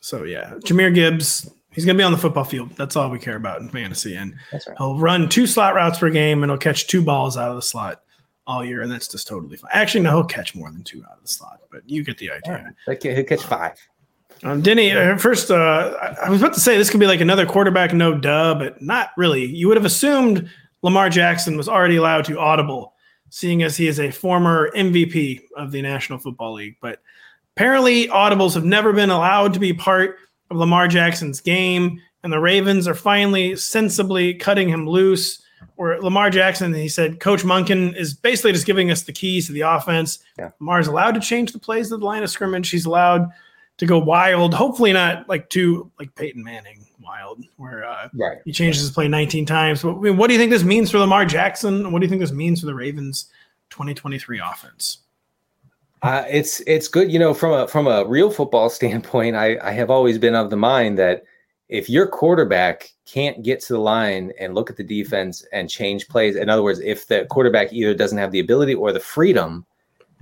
[0.00, 0.54] So yeah.
[0.64, 2.70] Jahmyr gibbs he's gonna be on the football field.
[2.76, 4.16] That's all we care about in fantasy.
[4.16, 4.62] And right.
[4.78, 7.62] he'll run two slot routes per game and he'll catch two balls out of the
[7.62, 8.02] slot
[8.46, 9.70] all year and that's just totally fine.
[9.74, 12.30] Actually no he'll catch more than two out of the slot but you get the
[12.30, 12.74] idea.
[12.88, 13.76] yeah, he'll catch five.
[14.42, 17.44] Um, Denny, uh, first, uh, I was about to say this could be like another
[17.44, 19.44] quarterback no dub, but not really.
[19.44, 20.48] You would have assumed
[20.82, 22.94] Lamar Jackson was already allowed to audible,
[23.28, 26.76] seeing as he is a former MVP of the National Football League.
[26.80, 27.02] But
[27.56, 30.16] apparently, audibles have never been allowed to be part
[30.50, 35.42] of Lamar Jackson's game, and the Ravens are finally sensibly cutting him loose.
[35.76, 39.52] Where Lamar Jackson, he said, Coach Monken is basically just giving us the keys to
[39.52, 40.18] the offense.
[40.38, 40.50] Yeah.
[40.60, 42.68] Lamar's allowed to change the plays of the line of scrimmage.
[42.70, 43.30] He's allowed
[43.78, 44.52] to go wild.
[44.52, 48.38] Hopefully, not like too like Peyton Manning wild, where uh, right.
[48.44, 49.82] he changes his play 19 times.
[49.82, 51.90] But, I mean, what do you think this means for Lamar Jackson?
[51.90, 53.26] What do you think this means for the Ravens
[53.70, 54.98] 2023 offense?
[56.02, 59.36] Uh, it's it's good, you know, from a from a real football standpoint.
[59.36, 61.24] I, I have always been of the mind that
[61.68, 66.08] if your quarterback can't get to the line and look at the defense and change
[66.08, 69.66] plays, in other words, if the quarterback either doesn't have the ability or the freedom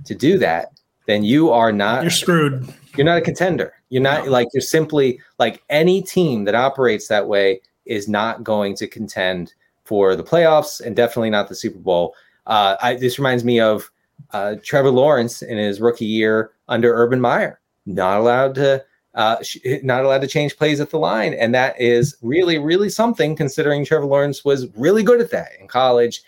[0.05, 0.71] to do that,
[1.05, 2.67] then you are not you're screwed.
[2.97, 3.73] You're not a contender.
[3.89, 4.31] You're not no.
[4.31, 9.53] like you're simply like any team that operates that way is not going to contend
[9.83, 12.13] for the playoffs and definitely not the Super Bowl.
[12.45, 13.89] Uh, I, this reminds me of
[14.31, 18.83] uh, Trevor Lawrence in his rookie year under Urban Meyer, not allowed to
[19.15, 22.89] uh, sh- not allowed to change plays at the line, and that is really really
[22.89, 26.21] something considering Trevor Lawrence was really good at that in college.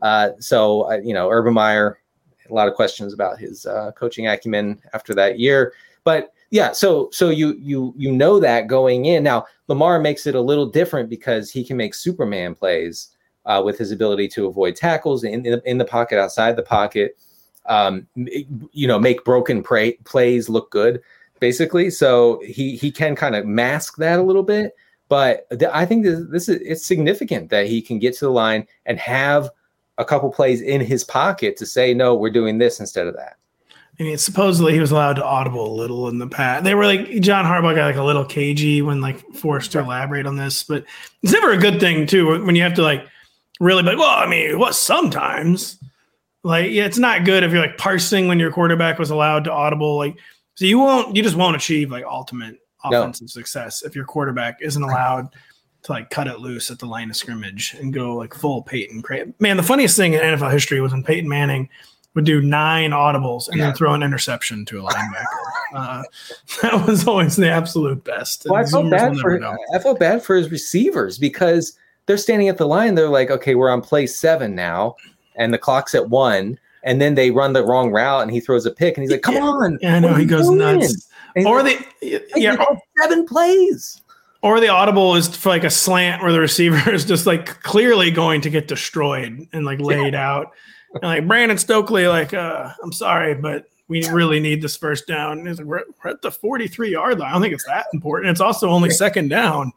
[0.00, 1.98] Uh, so uh, you know, Urban Meyer,
[2.48, 5.72] a lot of questions about his uh, coaching acumen after that year,
[6.04, 9.22] but yeah so so you you you know that going in.
[9.22, 13.08] Now lamar makes it a little different because he can make superman plays
[13.46, 17.16] uh, with his ability to avoid tackles in, in, in the pocket outside the pocket
[17.66, 21.00] um, you know make broken pray, plays look good
[21.40, 21.88] basically.
[21.90, 24.74] So he he can kind of mask that a little bit
[25.08, 28.30] but th- i think this, this is it's significant that he can get to the
[28.30, 29.50] line and have
[29.98, 33.36] a couple plays in his pocket to say no we're doing this instead of that
[34.00, 36.62] I mean, supposedly he was allowed to audible a little in the past.
[36.62, 40.24] They were like John Harbaugh got like a little cagey when like forced to elaborate
[40.24, 40.84] on this, but
[41.22, 43.04] it's never a good thing too when you have to like
[43.58, 45.78] really be like, well, I mean, what sometimes
[46.44, 49.52] like yeah, it's not good if you're like parsing when your quarterback was allowed to
[49.52, 49.96] audible.
[49.96, 50.16] Like,
[50.54, 53.28] so you won't, you just won't achieve like ultimate offensive no.
[53.28, 55.34] success if your quarterback isn't allowed
[55.82, 59.02] to like cut it loose at the line of scrimmage and go like full Peyton.
[59.40, 61.68] Man, the funniest thing in NFL history was when Peyton Manning
[62.18, 63.66] would do nine audibles and yeah.
[63.66, 65.22] then throw an interception to a linebacker.
[65.72, 66.02] uh,
[66.62, 68.44] that was always the absolute best.
[68.50, 72.58] Well, I felt bad for I felt bad for his receivers because they're standing at
[72.58, 72.96] the line.
[72.96, 74.96] They're like, okay, we're on play seven now,
[75.36, 76.58] and the clock's at one.
[76.82, 79.22] And then they run the wrong route, and he throws a pick, and he's like,
[79.22, 80.58] "Come on!" Yeah, I know he goes doing?
[80.58, 81.08] nuts.
[81.46, 81.84] Or the
[82.34, 82.56] yeah,
[83.00, 84.00] seven plays.
[84.42, 88.10] Or the audible is for like a slant where the receiver is just like clearly
[88.10, 90.28] going to get destroyed and like laid yeah.
[90.28, 90.52] out
[90.94, 95.44] and like Brandon Stokley, like, uh, I'm sorry, but we really need this first down.
[95.44, 97.30] Like, we're, we're, at the 43 yard line.
[97.30, 98.30] I don't think it's that important.
[98.30, 99.72] It's also only second down.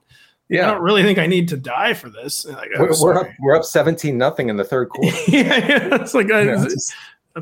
[0.50, 0.68] Yeah.
[0.68, 2.46] I don't really think I need to die for this.
[2.46, 5.16] Like, we're, we're, up, we're up 17 nothing in the third quarter.
[5.28, 6.94] yeah, yeah, It's like, uh, just,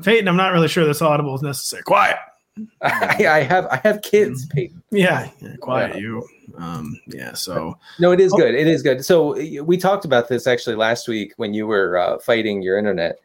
[0.03, 1.83] Peyton, I'm not really sure this audible is necessary.
[1.83, 2.17] Quiet.
[2.81, 4.83] I, I, have I have kids, Peyton.
[4.91, 6.01] Yeah, yeah quiet yeah.
[6.01, 6.27] you.
[6.57, 8.37] Um, yeah, so no, it is oh.
[8.37, 8.53] good.
[8.53, 9.05] It is good.
[9.05, 13.19] So we talked about this actually last week when you were uh, fighting your internet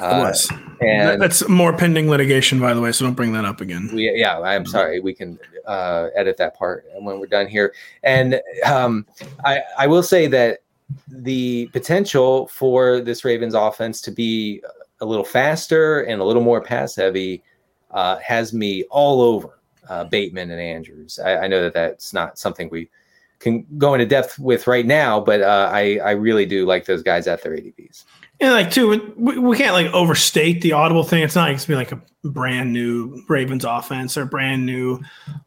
[0.00, 0.32] uh,
[0.80, 2.92] and that's more pending litigation, by the way.
[2.92, 3.90] So don't bring that up again.
[3.92, 5.00] We, yeah, I'm sorry.
[5.00, 7.74] We can uh, edit that part when we're done here.
[8.02, 9.06] And um,
[9.44, 10.60] I, I will say that
[11.08, 14.62] the potential for this Ravens offense to be
[15.00, 17.42] a little faster and a little more pass heavy
[17.90, 19.58] uh, has me all over
[19.88, 21.18] uh, Bateman and Andrews.
[21.18, 22.90] I, I, know that that's not something we
[23.38, 27.02] can go into depth with right now, but uh, I, I really do like those
[27.02, 28.04] guys at their ADPs.
[28.40, 31.22] And like too, we, we can't like overstate the audible thing.
[31.22, 35.00] It's not going to be like a brand new Ravens offense or brand new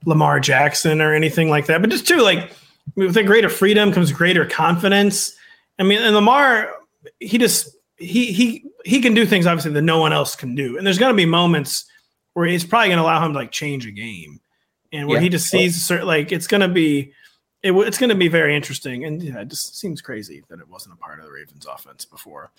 [0.06, 1.80] Lamar Jackson or anything like that.
[1.82, 2.51] But just too, like
[2.95, 5.34] with a greater freedom comes greater confidence.
[5.80, 6.73] I mean, and Lamar,
[7.19, 10.77] he just he he he can do things obviously that no one else can do.
[10.77, 11.86] And there's going to be moments
[12.34, 14.41] where he's probably going to allow him to like change a game,
[14.91, 15.23] and where Yeah.
[15.23, 17.13] he just sees certain like it's going to be.
[17.63, 20.67] It, it's going to be very interesting, and yeah, it just seems crazy that it
[20.67, 22.51] wasn't a part of the Ravens' offense before.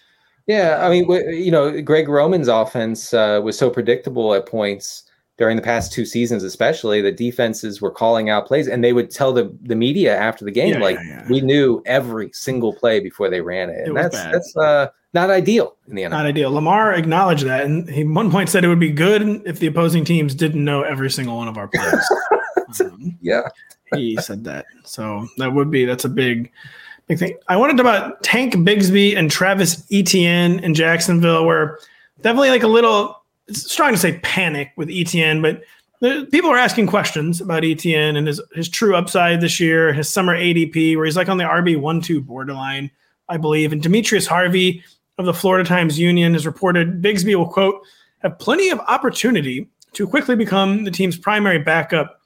[0.46, 5.04] Yeah, I mean, you know, Greg Roman's offense uh, was so predictable at points
[5.38, 9.10] during the past two seasons, especially that defenses were calling out plays, and they would
[9.10, 11.26] tell the the media after the game, Yeah, like, yeah, yeah.
[11.30, 14.34] "We knew every single play before they ran it," It and that's bad.
[14.34, 16.10] that's uh, not ideal in the NFL.
[16.10, 16.50] Not ideal.
[16.52, 19.66] Lamar acknowledged that, and he at one point said it would be good if the
[19.68, 22.12] opposing teams didn't know every single one of our plays.
[22.80, 23.48] Um, yeah,
[23.94, 26.50] he said that, so that would be that's a big,
[27.06, 27.36] big thing.
[27.48, 31.78] I wanted to about Tank Bigsby and Travis Etienne in Jacksonville, where
[32.20, 33.18] definitely like a little.
[33.48, 35.62] It's strong to say panic with Etienne, but
[36.30, 40.36] people are asking questions about Etienne and his his true upside this year, his summer
[40.36, 42.90] ADP, where he's like on the RB one two borderline,
[43.28, 43.72] I believe.
[43.72, 44.82] And Demetrius Harvey
[45.18, 47.82] of the Florida Times Union has reported Bigsby will quote
[48.22, 52.20] have plenty of opportunity to quickly become the team's primary backup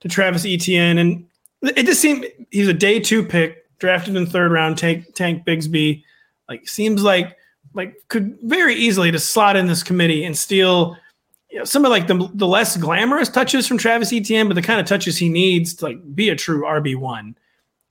[0.00, 0.98] to Travis Etienne.
[0.98, 1.26] And
[1.62, 6.04] it just seemed he's a day two pick, drafted in third round, tank tank Bigsby.
[6.48, 7.36] Like seems like
[7.74, 10.96] like could very easily just slot in this committee and steal
[11.50, 14.62] you know, some of like the, the less glamorous touches from Travis Etienne, but the
[14.62, 17.36] kind of touches he needs to like be a true RB one.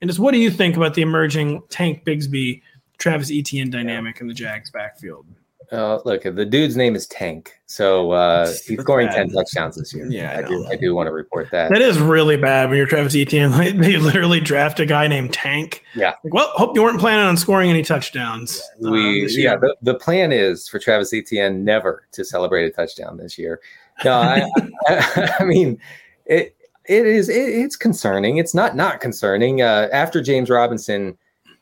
[0.00, 2.62] And just what do you think about the emerging Tank Bigsby
[2.96, 5.26] Travis Etienne dynamic in the Jags backfield?
[5.72, 9.14] Uh, look, the dude's name is Tank, so uh, he's scoring bad.
[9.16, 10.06] ten touchdowns this year.
[10.10, 10.66] Yeah, I I, do.
[10.66, 11.70] I do want to report that.
[11.70, 13.52] That is really bad when you're Travis Etienne.
[13.52, 15.84] Like, they literally draft a guy named Tank.
[15.94, 16.14] Yeah.
[16.24, 18.60] Like, well, hope you weren't planning on scoring any touchdowns.
[18.84, 22.70] um, we this yeah the, the plan is for travis etienne never to celebrate a
[22.70, 23.60] touchdown this year
[24.04, 24.48] no i,
[24.88, 25.78] I, I mean
[26.26, 26.56] it
[26.86, 31.16] it is it, it's concerning it's not not concerning uh, after james robinson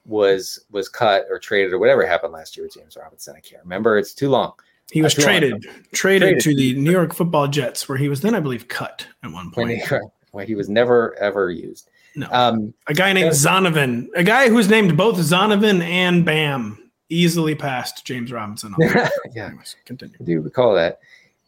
[0.09, 3.63] was was cut or traded or whatever happened last year with james robinson i can't
[3.63, 4.53] remember it's too long
[4.91, 5.39] he was That's wrong.
[5.41, 6.41] traded, traded Traded.
[6.45, 9.51] to the New York Football Jets, where he was then, I believe, cut at one
[9.51, 9.71] point.
[9.73, 9.83] he,
[10.33, 14.71] when he was never ever used No, um a guy named Zonovan, a guy who's
[14.71, 18.73] named both Zonovan and Bam, easily passed James Robinson.
[18.73, 18.81] On.
[19.35, 20.17] yeah Anyways, continue.
[20.19, 21.01] I do recall that.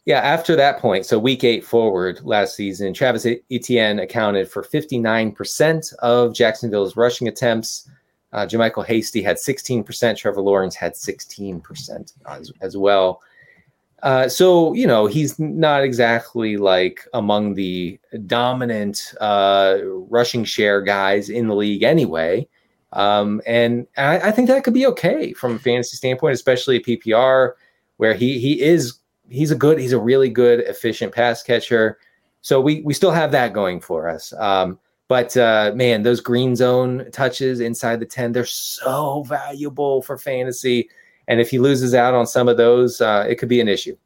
[0.05, 5.93] Yeah, after that point, so week eight forward last season, Travis Etienne accounted for 59%
[5.97, 7.89] of Jacksonville's rushing attempts.
[8.33, 10.17] Uh, JaMycal Hasty had 16%.
[10.17, 13.21] Trevor Lawrence had 16% as, as well.
[14.03, 21.29] Uh, so, you know, he's not exactly like among the dominant uh, rushing share guys
[21.29, 22.47] in the league anyway.
[22.93, 26.81] Um, and I, I think that could be okay from a fantasy standpoint, especially a
[26.81, 27.53] PPR
[27.97, 28.95] where he he is
[29.29, 31.99] he's a good he's a really good efficient pass catcher.
[32.41, 34.33] So we we still have that going for us.
[34.33, 34.79] Um,
[35.11, 40.89] but uh, man, those green zone touches inside the ten they're so valuable for fantasy.
[41.27, 43.97] And if he loses out on some of those, uh, it could be an issue.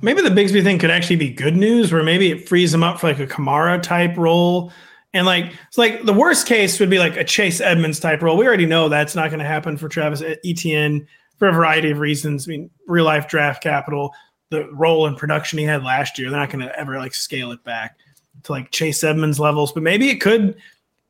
[0.00, 2.98] Maybe the Bigsby thing could actually be good news, where maybe it frees him up
[2.98, 4.72] for like a Kamara type role.
[5.14, 8.36] And like it's like the worst case would be like a Chase Edmonds type role.
[8.36, 11.06] We already know that's not going to happen for Travis Etienne
[11.38, 12.48] for a variety of reasons.
[12.48, 14.12] I mean, real life draft capital,
[14.50, 17.52] the role and production he had last year, they're not going to ever like scale
[17.52, 17.96] it back
[18.44, 19.72] to like Chase Edmonds levels.
[19.72, 20.56] But maybe it could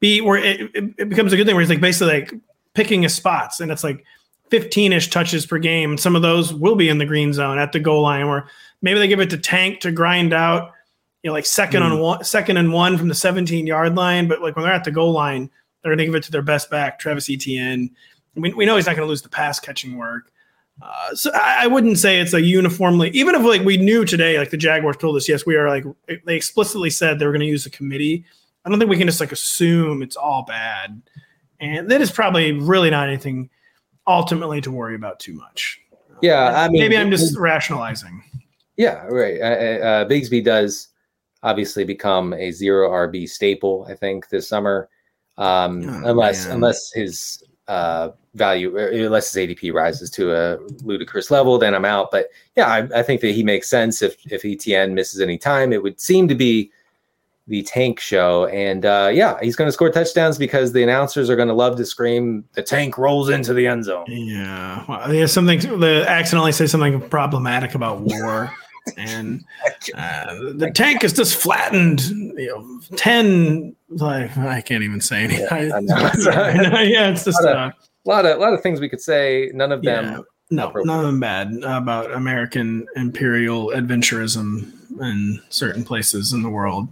[0.00, 2.34] be where it, it, becomes a good thing where he's like basically like
[2.74, 4.04] picking his spots and it's like
[4.50, 5.90] 15-ish touches per game.
[5.90, 8.48] And some of those will be in the green zone at the goal line where
[8.82, 10.72] maybe they give it to Tank to grind out,
[11.22, 12.02] you know, like second on hmm.
[12.02, 14.28] one, second and one from the 17 yard line.
[14.28, 15.50] But like when they're at the goal line,
[15.82, 17.90] they're going to give it to their best back, Travis Etienne.
[18.34, 20.31] We, we know he's not going to lose the pass catching work.
[20.80, 24.38] Uh, so I, I wouldn't say it's a uniformly, even if like we knew today,
[24.38, 25.84] like the Jaguars told us, yes, we are like,
[26.24, 28.24] they explicitly said they were going to use a committee.
[28.64, 31.02] I don't think we can just like assume it's all bad.
[31.60, 33.50] And that is probably really not anything
[34.06, 35.80] ultimately to worry about too much.
[36.22, 38.22] Yeah, I mean, maybe I'm just rationalizing.
[38.76, 39.40] Yeah, right.
[39.40, 40.88] Uh, uh, Bigsby does
[41.42, 44.88] obviously become a zero RB staple, I think, this summer,
[45.36, 46.56] um, Oh, unless man.
[46.56, 52.10] unless his uh, value, unless his ADP rises to a ludicrous level, then I'm out.
[52.10, 55.72] But yeah, I, I think that he makes sense if if Etienne misses any time.
[55.72, 56.70] It would seem to be
[57.48, 61.36] the tank show, and uh, yeah, he's going to score touchdowns because the announcers are
[61.36, 65.32] going to love to scream, "The tank rolls into the end zone." Yeah, well, there's
[65.32, 65.80] something.
[65.80, 68.50] They accidentally say something problematic about war,
[68.96, 69.44] and
[69.94, 72.00] uh, the tank is just flattened.
[72.00, 73.76] You know, ten.
[73.90, 75.46] Like I can't even say anything.
[75.50, 75.78] Yeah,
[76.82, 77.44] yeah, it's just.
[77.44, 77.72] Uh,
[78.04, 79.50] A lot of a lot of things we could say.
[79.54, 80.04] None of them.
[80.04, 86.50] yeah, no, none of them bad about American imperial adventurism in certain places in the
[86.50, 86.88] world.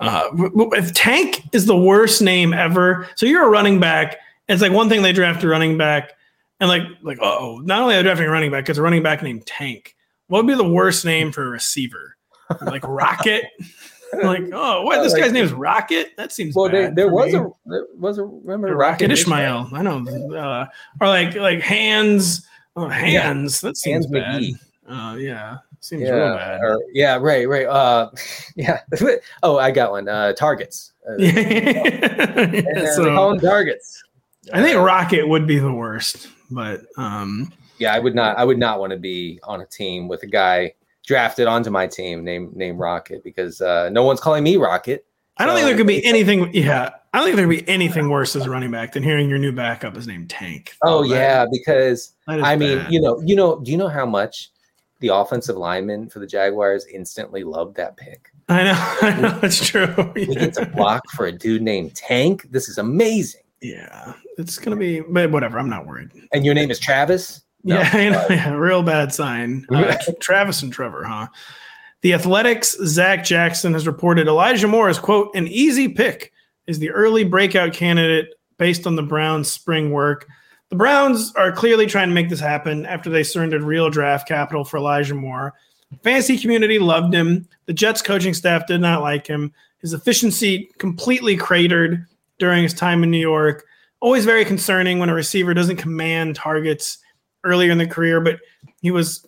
[0.00, 0.28] Uh,
[0.72, 4.18] if Tank is the worst name ever, so you're a running back.
[4.48, 6.12] It's like one thing they draft a running back,
[6.60, 9.02] and like like oh, not only are they drafting a running back, it's a running
[9.02, 9.96] back named Tank.
[10.28, 12.16] What would be the worst name for a receiver?
[12.62, 13.44] like Rocket.
[14.22, 15.02] like, oh, what?
[15.02, 16.16] This guy's name is Rocket.
[16.16, 16.68] That seems well.
[16.68, 17.38] There, bad there was me.
[17.38, 19.70] a there was a remember Rocket Ismail.
[19.72, 20.04] I know.
[20.36, 20.66] Uh,
[21.00, 22.46] or like like hands.
[22.76, 23.60] Oh, hands.
[23.60, 24.42] That seems Hands bad.
[24.42, 24.54] McGee.
[24.86, 26.60] Uh, yeah, seems real Yeah, bad.
[26.60, 27.66] or- yeah, right, right.
[27.66, 28.10] Uh,
[28.56, 28.80] yeah.
[29.42, 30.08] oh, I got one.
[30.08, 30.92] Uh, targets.
[31.08, 32.92] Uh, Yeah.
[32.94, 34.02] so targets.
[34.52, 38.36] I think Rocket would be the worst, but um, Yeah, I would not.
[38.38, 40.74] I would not want to be on a team with a guy
[41.06, 45.06] drafted onto my team named named Rocket because uh, no one's calling me Rocket.
[45.36, 46.52] I don't think there could be anything.
[46.54, 49.28] Yeah, I don't think there could be anything worse as a running back than hearing
[49.28, 50.76] your new backup is named Tank.
[50.82, 52.92] Oh yeah, because I mean, bad.
[52.92, 54.50] you know, you know, do you know how much
[55.00, 58.30] the offensive lineman for the Jaguars instantly loved that pick?
[58.48, 60.12] I know, I know it's true.
[60.14, 62.46] We get to block for a dude named Tank.
[62.50, 63.42] This is amazing.
[63.60, 65.58] Yeah, it's gonna be, but whatever.
[65.58, 66.10] I'm not worried.
[66.32, 67.43] And your name is Travis.
[67.64, 67.76] No.
[67.80, 69.66] Yeah, I know, yeah, real bad sign.
[69.70, 71.28] Uh, Travis and Trevor, huh?
[72.02, 76.32] The Athletic's Zach Jackson has reported Elijah Moore is quote an easy pick
[76.66, 80.26] is the early breakout candidate based on the Browns' spring work.
[80.68, 84.64] The Browns are clearly trying to make this happen after they surrendered real draft capital
[84.64, 85.54] for Elijah Moore.
[86.02, 87.48] Fantasy community loved him.
[87.66, 89.52] The Jets coaching staff did not like him.
[89.78, 92.06] His efficiency completely cratered
[92.38, 93.64] during his time in New York.
[94.00, 96.98] Always very concerning when a receiver doesn't command targets
[97.44, 98.40] earlier in the career, but
[98.82, 99.26] he was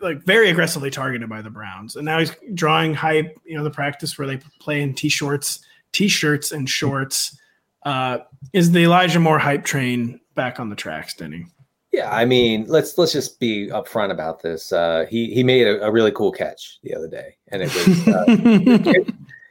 [0.00, 1.96] like very aggressively targeted by the Browns.
[1.96, 5.60] And now he's drawing hype, you know, the practice where they play in t-shorts,
[5.92, 7.38] t-shirts and shorts.
[7.84, 8.18] Uh,
[8.52, 11.46] is the Elijah Moore hype train back on the tracks, Denny?
[11.92, 14.72] Yeah, I mean, let's let's just be upfront about this.
[14.72, 18.08] Uh, he he made a, a really cool catch the other day, and it was
[18.08, 18.24] uh,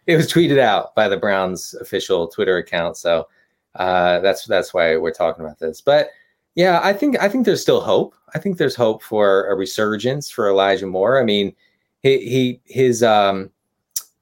[0.07, 2.95] it was tweeted out by the Browns official Twitter account.
[2.95, 3.27] So
[3.75, 5.81] uh, that's that's why we're talking about this.
[5.81, 6.11] But
[6.55, 8.15] yeah, I think I think there's still hope.
[8.33, 11.19] I think there's hope for a resurgence for Elijah Moore.
[11.19, 11.55] I mean,
[12.01, 13.49] he, he his um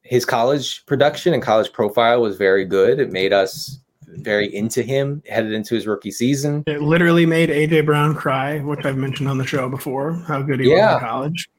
[0.04, 3.00] his college production and college profile was very good.
[3.00, 6.64] It made us very into him headed into his rookie season.
[6.66, 10.60] it literally made AJ Brown cry, which I've mentioned on the show before, how good
[10.60, 11.50] he was in college.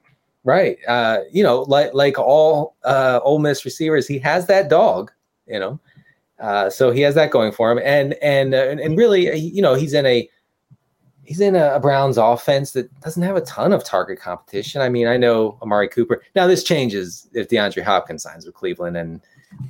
[0.45, 0.79] Right.
[0.89, 5.13] Uh, you know, like like all uh Ole Miss receivers, he has that dog,
[5.47, 5.81] you know.
[6.41, 9.75] Uh, so he has that going for him, and and uh, and, really, you know,
[9.75, 10.29] he's in a
[11.29, 14.81] he's in a, Browns offense that doesn't have a ton of target competition.
[14.81, 16.23] I mean, I know Amari Cooper.
[16.35, 19.21] Now this changes if DeAndre Hopkins signs with Cleveland, and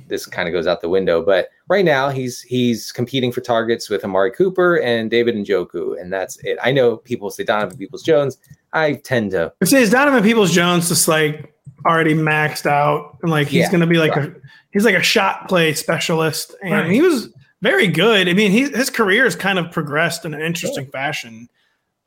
[0.07, 1.21] this kind of goes out the window.
[1.21, 6.11] But right now, he's he's competing for targets with Amari Cooper and David Njoku, and
[6.11, 6.57] that's it.
[6.63, 8.37] I know people say Donovan Peoples Jones.
[8.73, 11.53] I tend to It says Donovan Peoples Jones just like
[11.85, 14.33] already maxed out and like he's Yeah, gonna be like a
[14.71, 16.91] he's like a shot play specialist and Right.
[16.91, 18.27] he was very good.
[18.29, 21.49] I mean, he, his career has kind of progressed in an interesting fashion.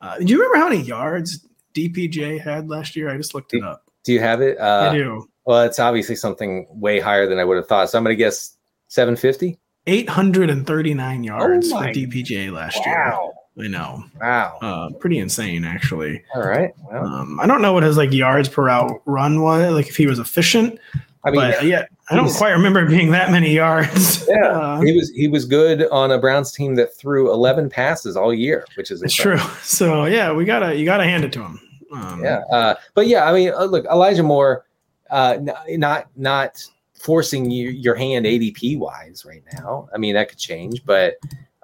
[0.01, 3.09] Uh, do you remember how many yards DPJ had last year?
[3.09, 3.83] I just looked it up.
[4.03, 4.59] Do you have it?
[4.59, 5.29] Uh, I do.
[5.45, 7.89] Well, it's obviously something way higher than I would have thought.
[7.89, 9.57] So I'm going to guess 750.
[9.87, 12.95] 839 yards for DPJ last year.
[12.95, 13.33] Wow.
[13.61, 14.03] I know.
[14.19, 14.57] Wow.
[14.61, 16.23] Uh, pretty insane, actually.
[16.35, 16.71] All right.
[16.91, 19.95] Well, Um, I don't know what his like yards per out run was, like if
[19.97, 20.79] he was efficient,
[21.25, 24.27] I mean, but yeah, I don't quite remember being that many yards.
[24.29, 28.17] Yeah, Uh, he was he was good on a Browns team that threw 11 passes
[28.17, 29.37] all year, which is It's true.
[29.61, 31.59] So yeah, we gotta you gotta hand it to him.
[31.93, 32.41] Um, Yeah.
[32.51, 34.65] Uh, but yeah, I mean, uh, look, Elijah Moore,
[35.11, 35.37] uh,
[35.69, 36.63] not not
[36.99, 39.89] forcing you, your hand ADP wise right now.
[39.93, 41.15] I mean, that could change, but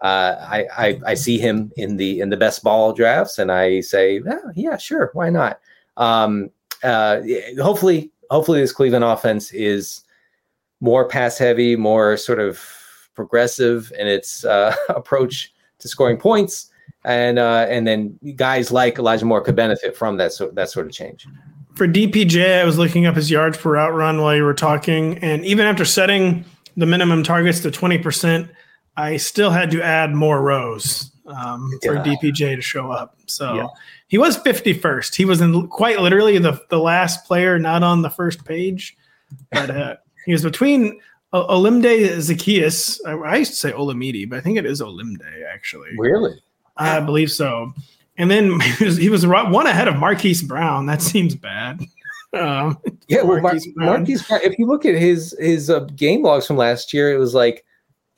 [0.02, 3.82] uh, I, I I see him in the in the best ball drafts, and I
[3.82, 5.60] say, yeah, yeah sure, why not?
[5.98, 6.52] Um,
[6.84, 7.22] uh,
[7.62, 10.02] hopefully, hopefully, this Cleveland offense is
[10.82, 12.62] more pass heavy, more sort of
[13.15, 16.70] progressive in its uh, approach to scoring points
[17.06, 20.86] and uh, and then guys like Elijah Moore could benefit from that so, that sort
[20.86, 21.28] of change.
[21.76, 25.18] For DPJ, I was looking up his yards per route run while you were talking,
[25.20, 26.44] and even after setting
[26.76, 28.50] the minimum targets to twenty percent,
[28.98, 32.04] I still had to add more rows um, for Yeah.
[32.04, 33.18] DPJ to show up.
[33.28, 33.68] So Yeah.
[34.10, 35.15] He was fifty first.
[35.15, 38.98] He was in quite literally the the last player not on the first page,
[39.52, 39.95] but uh,
[40.26, 41.00] he was between.
[41.32, 41.84] O- Olimde
[42.17, 45.22] Zaccheaus, I, I used to say Olamide, but I think it is Olimde
[45.53, 45.89] actually.
[45.95, 46.41] Really?
[46.76, 47.72] I believe so.
[48.18, 50.88] And then he was, he was one ahead of Marquise Brown.
[50.88, 51.82] That seems bad.
[52.34, 53.22] Um, Yeah.
[53.24, 53.88] Well, Mar- Marquise Brown.
[53.88, 57.34] Marquise if you look at his his uh, game logs from last year, it was
[57.34, 57.64] like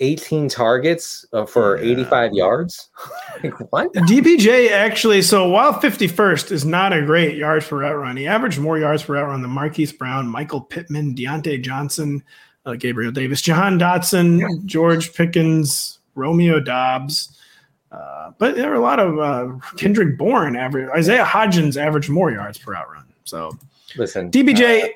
[0.01, 1.91] 18 targets uh, for Yeah.
[1.91, 2.89] 85 yards.
[3.43, 3.93] like, what?
[3.93, 8.59] DPJ actually, so while 51st is not a great yards per route run, he averaged
[8.59, 12.21] more yards per route run than Marquise Brown, Michael Pittman, Diontae Johnson,
[12.65, 17.37] uh, Gabriel Davis, Jahan Dotson, George Pickens, Romeo Doubs.
[17.91, 20.89] Uh, but there are a lot of uh, Kendrick Bourne average.
[20.95, 23.05] Isaiah Hodgins averaged more yards per route run.
[23.23, 23.57] So
[23.97, 24.89] Listen, DPJ,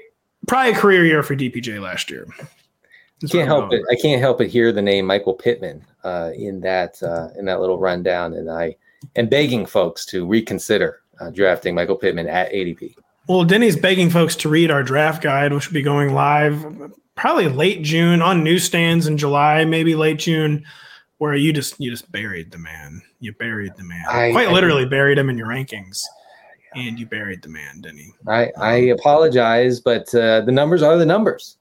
[0.48, 2.26] probably a career year for DPJ last year.
[3.26, 3.84] That's can't help it.
[3.92, 7.60] I can't help but hear the name Michael Pittman uh, in that uh, in that
[7.60, 8.76] little rundown, and I
[9.16, 12.96] am begging folks to reconsider uh, drafting Michael Pittman at ADP.
[13.28, 16.64] Well, Denny's begging folks to read our draft guide, which will be going live
[17.16, 20.66] probably late June on newsstands in July, maybe late June,
[21.18, 23.02] where you just you just buried the man.
[23.20, 24.06] You buried the man.
[24.08, 26.04] I, Quite I, literally buried him in your rankings.
[26.76, 28.12] And you buried the man, Denny.
[28.28, 31.56] I, I apologize, but uh, the numbers are the numbers.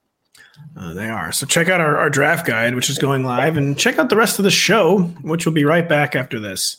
[0.77, 1.31] Uh, they are.
[1.31, 4.15] So check out our, our draft guide, which is going live, and check out the
[4.15, 6.77] rest of the show, which will be right back after this.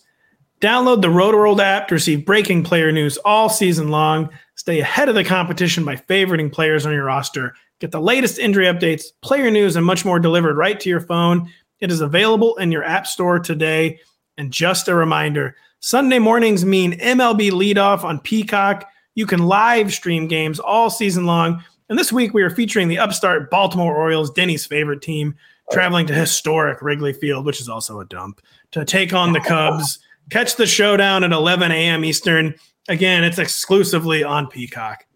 [0.61, 4.31] Download the Rotoworld app to receive breaking player news all season long.
[4.55, 7.55] Stay ahead of the competition by favoriting players on your roster.
[7.79, 11.51] Get the latest injury updates, player news, and much more delivered right to your phone.
[11.81, 14.01] It is available in your app store today.
[14.39, 18.89] And just a reminder Sunday mornings mean MLB leadoff on Peacock.
[19.15, 21.63] You can live stream games all season long.
[21.89, 25.37] And this week we are featuring the upstart Baltimore Orioles, Denny's favorite team,
[25.71, 28.41] traveling to historic Wrigley Field, which is also a dump,
[28.73, 30.01] to take on the Cubs.
[30.31, 32.05] Catch the showdown at 11 a.m.
[32.05, 32.55] Eastern.
[32.89, 35.07] Again, it's exclusively on Peacock.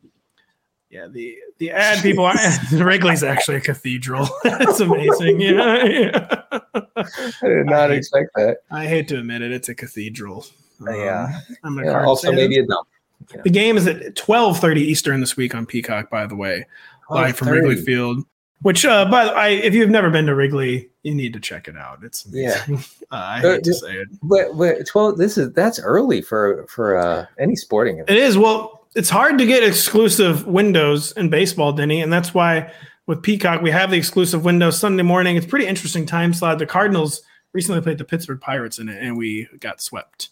[0.88, 2.34] Yeah, the the ad people are
[2.72, 4.28] Wrigley's actually a cathedral.
[4.44, 5.40] it's amazing.
[5.40, 6.60] Yeah, yeah.
[6.96, 8.56] I did not I expect hate, that.
[8.72, 10.46] I hate to admit it, it's a cathedral.
[10.80, 11.40] Um, yeah.
[11.62, 12.88] I'm a yeah, also maybe a dump.
[13.34, 13.42] Yeah.
[13.42, 16.66] The game is at 12:30 Eastern this week on Peacock, by the way,
[17.10, 18.24] live from Wrigley Field.
[18.62, 21.78] Which, uh, but I, if you've never been to Wrigley, you need to check it
[21.78, 22.00] out.
[22.02, 22.74] It's amazing.
[22.76, 22.80] yeah.
[23.12, 25.18] Uh, I hate to say it, but, but twelve.
[25.18, 27.96] This is that's early for for uh, any sporting.
[27.96, 28.08] Event.
[28.08, 28.38] It is.
[28.38, 32.72] Well, it's hard to get exclusive windows in baseball, Denny, and that's why
[33.08, 35.34] with Peacock we have the exclusive window Sunday morning.
[35.34, 36.60] It's pretty interesting time slot.
[36.60, 40.28] The Cardinals recently played the Pittsburgh Pirates in it, and we got swept.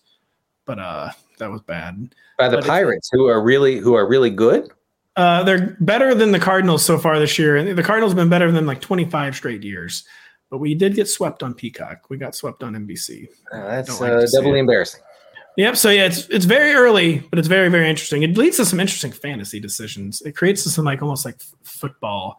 [0.64, 2.14] But uh, that was bad.
[2.38, 4.70] By the but Pirates, who are really who are really good.
[5.16, 8.28] Uh, they're better than the Cardinals so far this year, and the Cardinals have been
[8.28, 10.04] better than like 25 straight years.
[10.48, 12.08] But we did get swept on Peacock.
[12.08, 13.28] We got swept on NBC.
[13.52, 15.00] Uh, that's like uh, doubly embarrassing.
[15.56, 15.76] Yep.
[15.76, 18.22] So yeah, it's it's very early, but it's very very interesting.
[18.22, 20.22] It leads to some interesting fantasy decisions.
[20.22, 22.38] It creates some like almost like f- football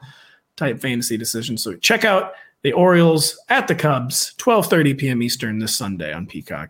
[0.56, 1.62] type fantasy decisions.
[1.62, 2.32] So check out
[2.62, 5.22] the Orioles at the Cubs, 12:30 p.m.
[5.22, 6.70] Eastern this Sunday on Peacock.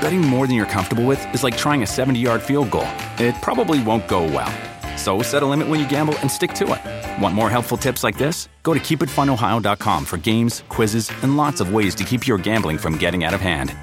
[0.00, 2.88] Betting more than you're comfortable with is like trying a 70 yard field goal.
[3.18, 4.50] It probably won't go well.
[4.96, 7.22] So set a limit when you gamble and stick to it.
[7.22, 8.48] Want more helpful tips like this?
[8.62, 12.98] Go to keepitfunohio.com for games, quizzes, and lots of ways to keep your gambling from
[12.98, 13.74] getting out of hand.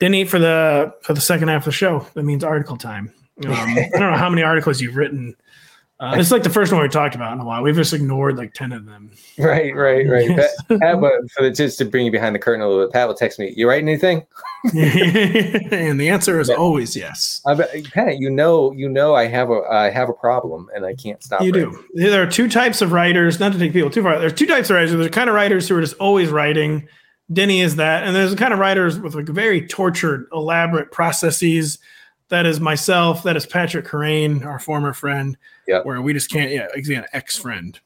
[0.00, 3.12] Denny, for the for the second half of the show, that means article time.
[3.44, 5.34] Um, I don't know how many articles you've written
[6.00, 7.60] uh, it's like the first one we talked about in a while.
[7.60, 9.10] We've just ignored like ten of them.
[9.36, 10.28] Right, right, right.
[10.36, 13.08] Pat, Pat, for the, just to bring you behind the curtain a little bit, Pat
[13.08, 13.52] will text me.
[13.56, 14.24] You writing anything?
[14.64, 17.40] and the answer is always yes.
[17.46, 17.54] I
[17.92, 21.20] Pat, you know, you know, I have a I have a problem, and I can't
[21.20, 21.42] stop.
[21.42, 21.72] You writing.
[21.72, 22.10] do.
[22.10, 23.40] There are two types of writers.
[23.40, 24.20] Not to take people too far.
[24.20, 24.92] There's two types of writers.
[24.92, 26.86] There's kind of writers who are just always writing.
[27.32, 31.78] Denny is that, and there's the kind of writers with like very tortured, elaborate processes.
[32.28, 33.22] That is myself.
[33.22, 35.36] That is Patrick Kerrane, our former friend
[35.68, 35.84] Yep.
[35.84, 36.50] Where we just can't.
[36.50, 37.78] Yeah, again, ex friend.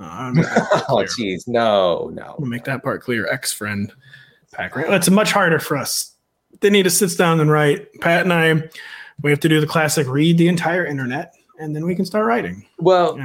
[0.00, 0.32] Uh,
[0.88, 2.34] oh, jeez, no, no.
[2.38, 3.28] We'll make that part clear.
[3.28, 3.92] Ex friend,
[4.52, 4.72] Pack.
[4.74, 6.14] It's much harder for us.
[6.60, 7.92] They need to sit down and write.
[8.00, 8.70] Pat and I,
[9.22, 12.24] we have to do the classic: read the entire internet, and then we can start
[12.24, 12.66] writing.
[12.78, 13.18] Well,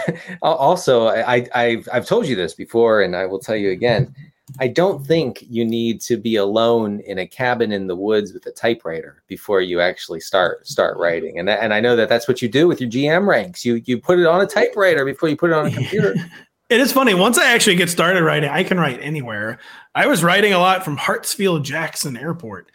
[0.42, 4.14] also, I, I, I've told you this before, and I will tell you again.
[4.60, 8.46] I don't think you need to be alone in a cabin in the woods with
[8.46, 11.38] a typewriter before you actually start start writing.
[11.38, 13.64] And and I know that that's what you do with your GM ranks.
[13.64, 16.14] You you put it on a typewriter before you put it on a computer.
[16.68, 17.14] it is funny.
[17.14, 19.58] Once I actually get started writing, I can write anywhere.
[19.94, 22.70] I was writing a lot from Hartsfield Jackson Airport.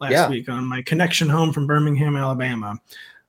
[0.00, 0.28] last Yeah.
[0.28, 2.78] week on my connection home from Birmingham, Alabama.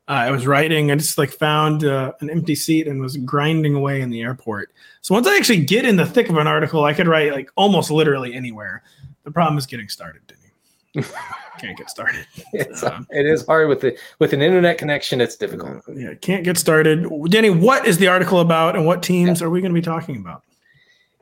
[0.08, 3.74] Uh, I was writing, I just like found uh, an empty seat and was grinding
[3.74, 4.72] away in the airport.
[5.02, 7.50] So once I actually get in the thick of an article, I could write like
[7.56, 8.84] almost literally anywhere.
[9.24, 11.08] The problem is getting started, Denny.
[11.60, 12.28] Can't get started.
[12.54, 15.22] It's, Um, it is hard with the with an internet connection.
[15.22, 15.84] It's difficult.
[15.94, 17.10] Yeah, can't get started.
[17.30, 20.18] Denny, what is the article about, and what teams are we going to be talking
[20.18, 20.44] about?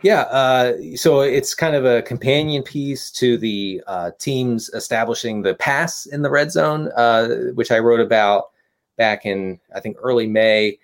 [0.02, 5.54] Yeah, uh, so it's kind of a companion piece to the uh, teams establishing the
[5.56, 8.53] pass in the red zone, uh, which I wrote about
[8.98, 10.78] back in I think early May,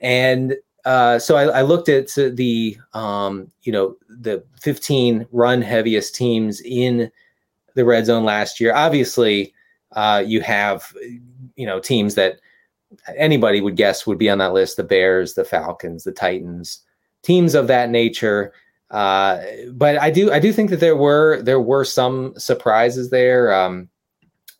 [0.00, 0.56] and
[0.86, 6.60] uh, so I, I looked at the um, you know the 15 run heaviest teams
[6.60, 7.10] in
[7.74, 8.74] the red zone last year.
[8.74, 9.52] Obviously,
[9.92, 10.94] uh, you have
[11.56, 12.36] you know teams that
[13.16, 16.82] anybody would guess would be on that list: the Bears, the Falcons, the Titans,
[17.22, 18.52] teams of that nature.
[18.90, 19.42] Uh,
[19.72, 23.52] but I do I do think that there were there were some surprises there.
[23.52, 23.88] Um,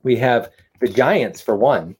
[0.03, 0.51] we have
[0.81, 1.97] the Giants for one,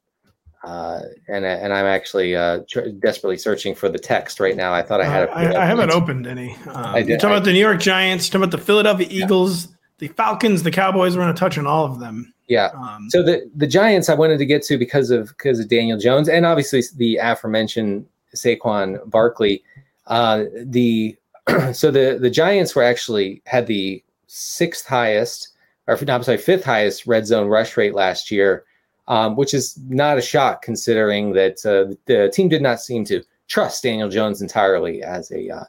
[0.67, 4.73] uh, and and I'm actually uh, tr- desperately searching for the text right now.
[4.75, 5.57] I thought I had Uh, it.
[5.57, 6.55] I, I haven't opened any.
[6.67, 8.65] Um, I did- you're talking I- about the New York Giants, you're talking about the
[8.65, 11.17] Philadelphia Eagles, the Falcons, the Cowboys.
[11.17, 12.33] We're going to touch on all of them.
[12.49, 12.71] Yeah.
[12.75, 15.99] Um, So the the Giants I wanted to get to because of because of Daniel
[15.99, 18.05] Jones and obviously the aforementioned
[18.35, 19.63] Saquon Barkley.
[20.07, 21.17] Uh, the
[21.73, 25.49] so the the Giants were actually had the sixth highest
[25.89, 28.65] or no, I'm sorry fifth highest red zone rush rate last year,
[29.09, 33.23] um, which is not a shock considering that uh, the team did not seem to
[33.49, 35.65] trust Daniel Jones entirely as a uh,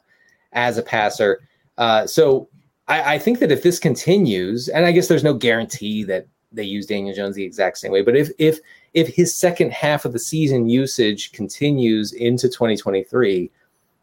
[0.52, 1.40] as a passer.
[1.76, 2.48] Uh, so
[2.88, 6.64] I, I think that if this continues, and I guess there's no guarantee that they
[6.64, 8.02] use Daniel Jones the exact same way.
[8.02, 8.58] But if if
[8.94, 13.50] if his second half of the season usage continues into 2023,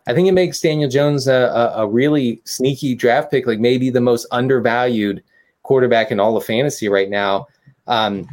[0.08, 3.90] I think it makes Daniel Jones a, a, a really sneaky draft pick, like maybe
[3.90, 5.24] the most undervalued
[5.64, 7.48] quarterback in all of fantasy right now.
[7.88, 8.30] Um,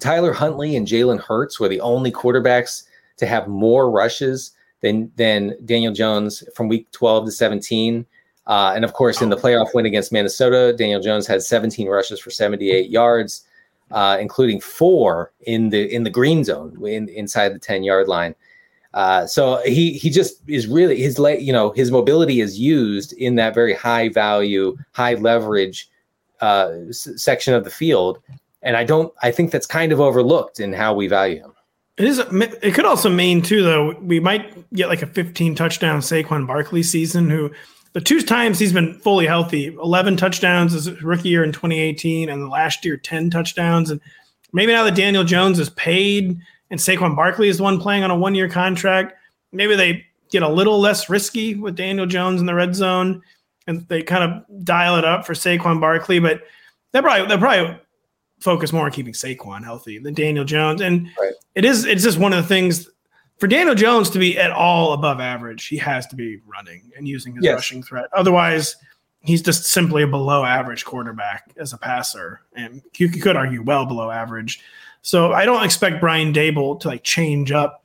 [0.00, 2.84] Tyler Huntley and Jalen Hurts were the only quarterbacks
[3.18, 8.06] to have more rushes than than Daniel Jones from week 12 to 17.
[8.46, 12.18] Uh, and of course, in the playoff win against Minnesota, Daniel Jones had 17 rushes
[12.18, 13.44] for 78 yards,
[13.90, 18.34] uh, including four in the in the green zone, in, inside the 10 yard line.
[18.92, 23.12] Uh, so he he just is really his le- you know his mobility is used
[23.12, 25.88] in that very high value, high leverage
[26.40, 28.18] uh, s- section of the field,
[28.62, 31.52] and I don't I think that's kind of overlooked in how we value him.
[32.00, 32.18] It is.
[32.62, 33.94] It could also mean too, though.
[34.00, 37.28] We might get like a 15 touchdown Saquon Barkley season.
[37.28, 37.50] Who
[37.92, 42.42] the two times he's been fully healthy, 11 touchdowns his rookie year in 2018, and
[42.42, 43.90] the last year 10 touchdowns.
[43.90, 44.00] And
[44.52, 46.40] maybe now that Daniel Jones is paid
[46.70, 49.14] and Saquon Barkley is the one playing on a one year contract,
[49.52, 53.20] maybe they get a little less risky with Daniel Jones in the red zone,
[53.66, 56.18] and they kind of dial it up for Saquon Barkley.
[56.18, 56.42] But
[56.92, 57.78] they probably they probably
[58.40, 60.80] focus more on keeping Saquon healthy than Daniel Jones.
[60.80, 61.32] And Right.
[61.54, 62.88] it is it's just one of the things
[63.38, 67.08] for Daniel Jones to be at all above average, he has to be running and
[67.08, 67.54] using his Yes.
[67.54, 68.06] rushing threat.
[68.12, 68.76] Otherwise,
[69.22, 72.40] he's just simply a below average quarterback as a passer.
[72.54, 74.60] And you could argue well below average.
[75.02, 77.84] So I don't expect Brian Daboll to like change up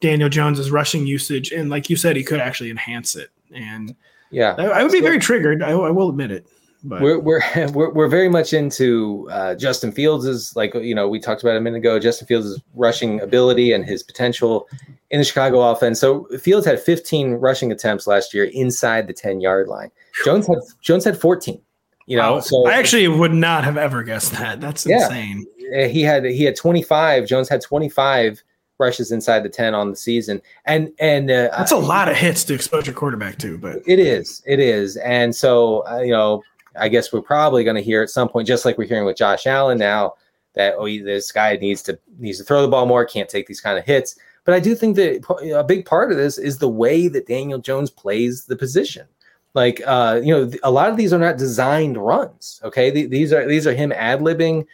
[0.00, 1.52] Daniel Jones's rushing usage.
[1.52, 3.28] And like you said, he could actually enhance it.
[3.54, 3.94] And
[4.30, 5.62] Yeah, I, I would be very triggered.
[5.62, 6.46] I, I will admit it.
[6.86, 7.40] But we're we're
[7.72, 11.56] we're, we're very much into uh, Justin Fields is like you know we talked about
[11.56, 11.98] a minute ago.
[11.98, 14.68] Justin Fields' rushing ability and his potential
[15.10, 15.98] in the Chicago offense.
[16.00, 19.90] So Fields had 15 rushing attempts last year inside the 10 yard line.
[20.24, 21.60] Jones had Jones had 14.
[22.06, 22.40] You know, Wow.
[22.40, 24.60] so I actually would not have ever guessed that.
[24.60, 25.04] That's Yeah.
[25.06, 25.46] insane.
[25.74, 27.26] uh, he had he had 25.
[27.26, 28.42] Jones had 25
[28.78, 32.44] rushes inside the 10 on the season, and and uh, That's a lot of hits
[32.44, 34.42] to expose your quarterback to, but It is.
[34.46, 34.96] It is.
[34.98, 36.42] And so, uh, you know,
[36.78, 39.16] I guess we're probably going to hear at some point, just like we're hearing with
[39.16, 40.14] Josh Allen now,
[40.54, 43.60] that oh, this guy needs to needs to throw the ball more, can't take these
[43.60, 44.16] kind of hits.
[44.44, 47.58] But I do think that a big part of this is the way that Daniel
[47.58, 49.06] Jones plays the position.
[49.54, 52.60] Like, uh, you know, a lot of these are not designed runs.
[52.64, 54.66] Okay, these are these are him ad libbing.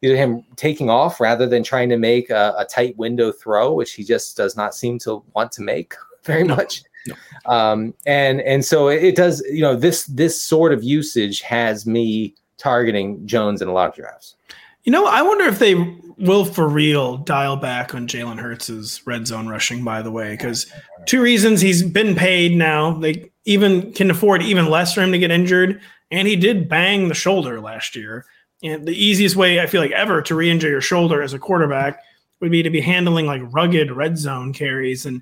[0.00, 3.72] These are him taking off rather than trying to make a, a tight window throw,
[3.72, 5.94] which he just does not seem to want to make
[6.24, 6.44] very
[7.06, 7.14] No.
[7.46, 11.86] um and and so it, it does you know this this sort of usage has
[11.86, 14.36] me targeting jones in a lot of drafts
[14.86, 15.74] you know, I wonder if they
[16.16, 20.72] will for real dial back on Jalen Hurts' red zone rushing, by the way, because
[21.06, 22.92] two reasons he's been paid now.
[22.92, 25.80] They even can afford even less for him to get injured.
[26.12, 28.26] And he did bang the shoulder last year.
[28.62, 32.00] And the easiest way I feel like ever to re-injure your shoulder as a quarterback
[32.38, 35.04] would be to be handling like rugged red zone carries.
[35.04, 35.20] And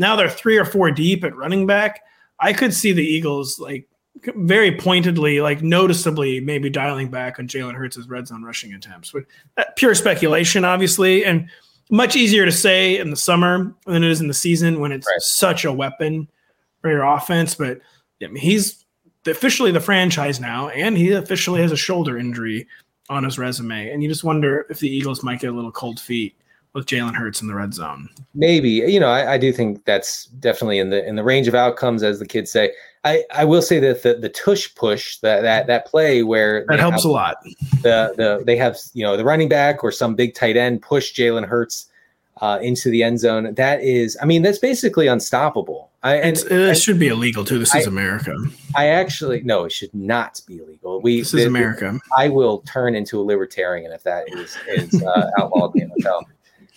[0.00, 2.00] now they're three or four deep at running back.
[2.40, 3.86] I could see the Eagles like
[4.34, 9.12] very pointedly, like noticeably, maybe dialing back on Jalen Hurts' red zone rushing attempts.
[9.12, 9.24] But
[9.58, 11.48] uh, pure speculation, obviously, and
[11.90, 15.06] much easier to say in the summer than it is in the season when it's
[15.06, 15.20] right.
[15.20, 16.28] such a weapon
[16.80, 17.54] for your offense.
[17.54, 17.80] But
[18.22, 18.84] I mean, he's
[19.26, 22.66] officially the franchise now, and he officially has a shoulder injury
[23.10, 23.90] on his resume.
[23.90, 26.36] And you just wonder if the Eagles might get a little cold feet
[26.72, 28.08] with Jalen Hurts in the red zone.
[28.34, 31.54] Maybe you know I, I, do think that's definitely in the in the range of
[31.54, 32.72] outcomes, as the kids say.
[33.02, 36.78] I, I will say that the, the tush push that that that play where that
[36.78, 37.36] helps a lot.
[37.82, 41.12] The the they have you know the running back or some big tight end push
[41.12, 41.90] Jalen Hurts
[42.40, 43.54] uh, into the end zone.
[43.54, 45.90] That is, I mean, that's basically unstoppable.
[46.02, 47.58] I, and it should be illegal too.
[47.58, 48.34] This I, is America.
[48.74, 51.02] I actually no, it should not be illegal.
[51.02, 51.98] We this is the, America.
[52.16, 56.22] I will turn into a libertarian if that is is uh, outlawed in the NFL.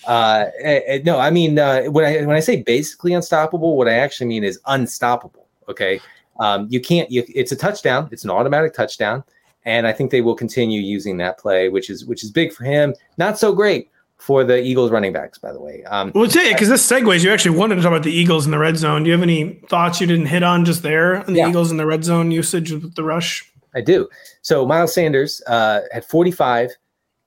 [0.06, 3.88] Uh, eh, eh, no, I mean uh, when I when I say basically unstoppable, what
[3.88, 5.48] I actually mean is unstoppable.
[5.70, 6.00] Okay,
[6.40, 7.10] um, you can't.
[7.12, 8.10] You, it's a touchdown.
[8.12, 9.24] It's an automatic touchdown,
[9.66, 12.66] and I think they will continue using that play, which is which is big for
[12.66, 12.94] him.
[13.18, 15.84] Not so great for the Eagles running backs, by the way.
[15.84, 17.24] Um, well, tell you because this segues.
[17.24, 19.04] You actually wanted to talk about the Eagles in the red zone.
[19.04, 21.50] Do you have any thoughts you didn't hit on just there on the yeah.
[21.50, 23.50] Eagles in the red zone usage with the rush?
[23.76, 24.08] I do.
[24.42, 26.72] So Miles Sanders uh, had 45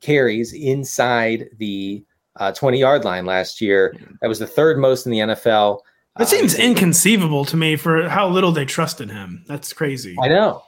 [0.00, 2.04] carries inside the
[2.36, 3.94] uh, 20 yard line last year.
[4.20, 5.80] That was the third most in the NFL.
[6.16, 9.44] That seems um, inconceivable to me for how little they trusted him.
[9.46, 10.16] That's crazy.
[10.22, 10.62] I know.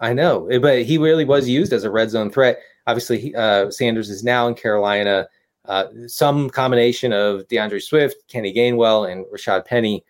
[0.00, 0.48] I know.
[0.60, 2.58] But he really was used as a red zone threat.
[2.86, 5.28] Obviously, uh, Sanders is now in Carolina.
[5.66, 10.04] Uh, some combination of D'Andre Swift, Kenny Gainwell, and Rashad Penny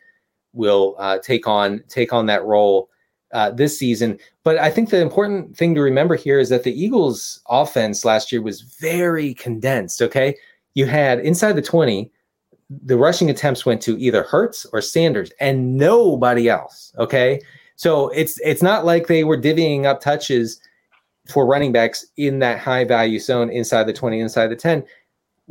[0.52, 2.88] will uh, take on take on that role
[3.32, 4.18] uh, this season.
[4.42, 8.32] But I think the important thing to remember here is that the Eagles' offense last
[8.32, 10.02] year was very condensed.
[10.02, 10.36] Okay,
[10.74, 12.10] you had inside the 20,
[12.70, 16.92] the rushing attempts went to either Hurts or Sanders and nobody else.
[16.98, 17.40] Okay.
[17.76, 20.60] So it's it's not like they were divvying up touches
[21.28, 24.84] for running backs in that high value zone inside the 20, inside the 10.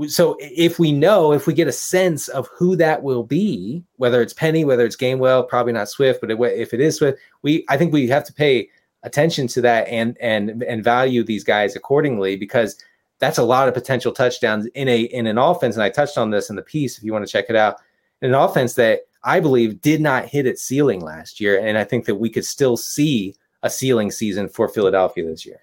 [0.07, 4.21] So if we know, if we get a sense of who that will be, whether
[4.21, 7.77] it's Penny, whether it's Gainwell, probably not Swift, but if it is Swift, we I
[7.77, 8.69] think we have to pay
[9.03, 12.75] attention to that and and and value these guys accordingly because
[13.23, 15.75] that's a lot of potential touchdowns in a in an offense.
[15.75, 17.77] And I touched on this in the piece if you want to check it out.
[18.21, 21.65] In an offense that I believe did not hit its ceiling last year.
[21.65, 25.61] And I think that we could still see a ceiling season for Philadelphia this year.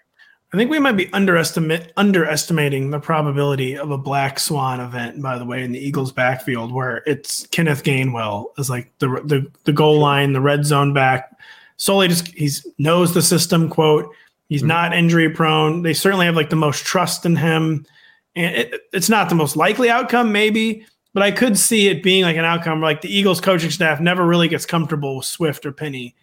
[0.54, 5.38] I think we might be underestimate underestimating the probability of a black swan event, by
[5.38, 9.72] the way, in the Eagles backfield where it's Kenneth Gainwell is like the the, the
[9.74, 11.38] goal line, the red zone back.
[11.76, 14.12] Solely just he's knows the system, quote.
[14.50, 14.68] He's mm-hmm.
[14.68, 15.82] not injury prone.
[15.82, 17.86] They certainly have like the most trust in him.
[18.34, 20.84] And it, it's not the most likely outcome, maybe,
[21.14, 24.26] but I could see it being like an outcome like the Eagles coaching staff never
[24.26, 26.16] really gets comfortable with Swift or Penny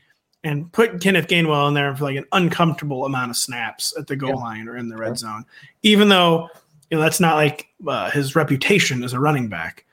[0.44, 4.16] and put Kenneth Gainwell in there for like an uncomfortable amount of snaps at the
[4.18, 4.36] goal yeah.
[4.36, 5.16] line or in the red yeah.
[5.16, 5.46] zone,
[5.84, 6.50] even though
[6.92, 9.86] you know that's not like uh, his reputation as a running back.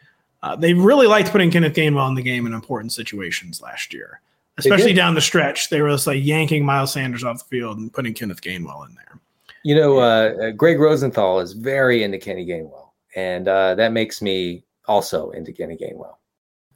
[0.43, 4.21] Uh, they really liked putting Kenneth Gainwell in the game in important situations last year
[4.59, 5.71] especially down the stretch.
[5.71, 8.95] They were just like yanking Miles Sanders off the field and putting Kenneth Gainwell in
[8.95, 9.21] there.
[9.63, 14.63] You know, uh, Greg Rosenthal is very into Kenny Gainwell, and uh, that makes me
[14.87, 16.17] also into Kenny Gainwell.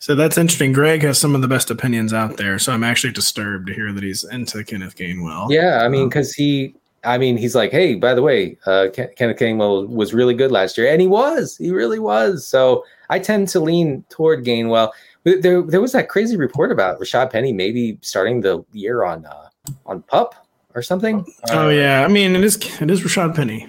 [0.01, 0.73] So that's interesting.
[0.73, 2.59] Greg has some of the best opinions out there.
[2.59, 5.51] So I'm actually disturbed to hear that he's into Kenneth Gainwell.
[5.51, 6.75] Yeah, I mean, because um, he,
[7.05, 10.79] I mean, he's like, hey, by the way, uh, Kenneth Gainwell was really good last
[10.79, 12.47] year, and he was, he really was.
[12.47, 14.91] So I tend to lean toward Gainwell.
[15.37, 19.49] There, there was that crazy report about Rashad Penny maybe starting the year on uh,
[19.87, 20.35] on pup
[20.75, 21.27] or something.
[21.51, 23.65] Oh uh, yeah, I mean it is it is Rashad Penny,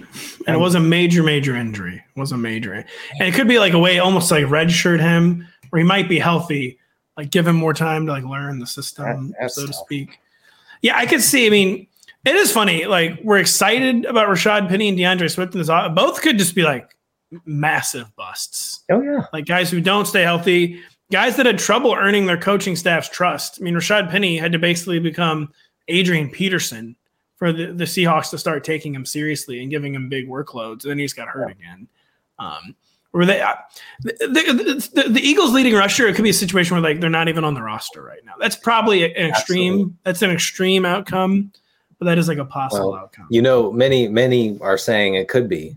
[0.46, 1.96] and it was a major major injury.
[1.96, 2.86] It was a major, and
[3.20, 6.78] it could be like a way almost like redshirt him, or he might be healthy,
[7.16, 10.20] like give him more time to like learn the system, that, so to speak.
[10.82, 11.46] Yeah, I could see.
[11.46, 11.86] I mean,
[12.24, 12.86] it is funny.
[12.86, 16.62] Like we're excited about Rashad Penny and D'Andre Swift, and this both could just be
[16.62, 16.96] like
[17.44, 18.84] massive busts.
[18.90, 20.80] Oh yeah, like guys who don't stay healthy
[21.10, 23.58] guys that had trouble earning their coaching staff's trust.
[23.60, 25.52] I mean, Rashad Penny had to basically become
[25.88, 26.96] Adrian Peterson
[27.36, 30.82] for the, the Seahawks to start taking him seriously and giving him big workloads.
[30.82, 31.54] And then he just got hurt yeah.
[31.72, 31.88] again.
[32.38, 32.74] Um,
[33.12, 33.54] were they uh,
[34.02, 36.06] the, the, the, the, Eagles leading rusher?
[36.06, 38.34] It could be a situation where like they're not even on the roster right now.
[38.38, 39.72] That's probably an extreme.
[39.72, 39.94] Absolutely.
[40.04, 41.52] That's an extreme outcome,
[41.98, 43.26] but that is like a possible well, outcome.
[43.30, 45.74] You know, many many are saying it could be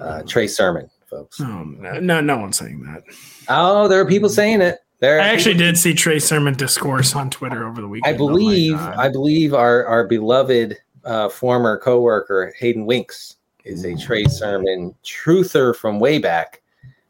[0.00, 1.40] uh, Trey Sermon, folks.
[1.40, 3.04] Oh, no, no one's saying that.
[3.48, 4.78] Oh, there are people saying it.
[4.98, 8.14] There I actually did see Trey Sermon discourse on Twitter over the weekend.
[8.14, 13.94] I believe, oh I believe our our beloved uh, former coworker Hayden Winks is a
[13.96, 16.62] Trey Sermon truther from way back.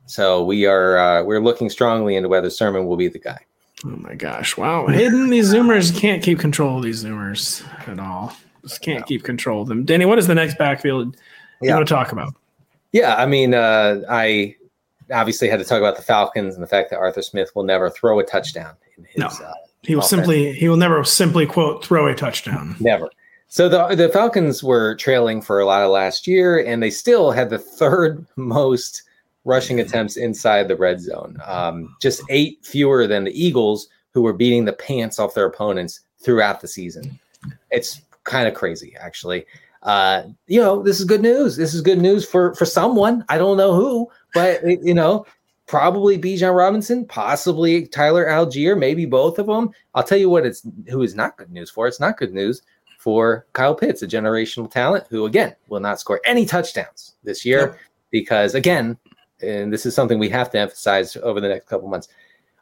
[0.07, 3.39] So we are uh, we're looking strongly into whether Sermon will be the guy.
[3.85, 4.57] Oh my gosh!
[4.57, 8.35] Wow, Hayden these Zoomers can't keep control of these Zoomers at all.
[8.63, 9.85] Just can't keep control of them.
[9.85, 11.15] Danny, what is the next backfield
[11.63, 11.77] you Yeah.
[11.77, 12.35] want to talk about?
[12.91, 14.56] Yeah, I mean, uh, I
[15.13, 17.91] obviously had to talk about the Falcons and the fact that Arthur Smith will never
[17.91, 19.27] throw a touchdown in his No.
[19.27, 19.53] uh,
[19.83, 20.11] He will offense.
[20.11, 22.77] simply he will never simply quote throw a touchdown.
[22.81, 23.09] Never.
[23.49, 27.31] So the the Falcons were trailing for a lot of last year, and they still
[27.31, 29.03] had the third most
[29.45, 31.37] rushing attempts inside the red zone.
[31.45, 36.01] Um, just eight fewer than the Eagles, who were beating the pants off their opponents
[36.19, 37.19] throughout the season.
[37.71, 39.47] It's kind of crazy, actually.
[39.85, 41.57] Uh, you know, this is good news.
[41.57, 43.25] This is good news for for someone.
[43.29, 45.27] I don't know who, but you know,
[45.67, 49.71] probably Bijan Robinson, possibly Tyler Allgeier, maybe both of them.
[49.95, 51.87] I'll tell you what, it's who is not good news for.
[51.89, 52.63] It's not good news
[52.99, 57.61] for Kyle Pitts, a generational talent who, again, will not score any touchdowns this year
[57.61, 57.79] Yep.
[58.11, 58.97] because, again,
[59.43, 62.09] and this is something we have to emphasize over the next couple months.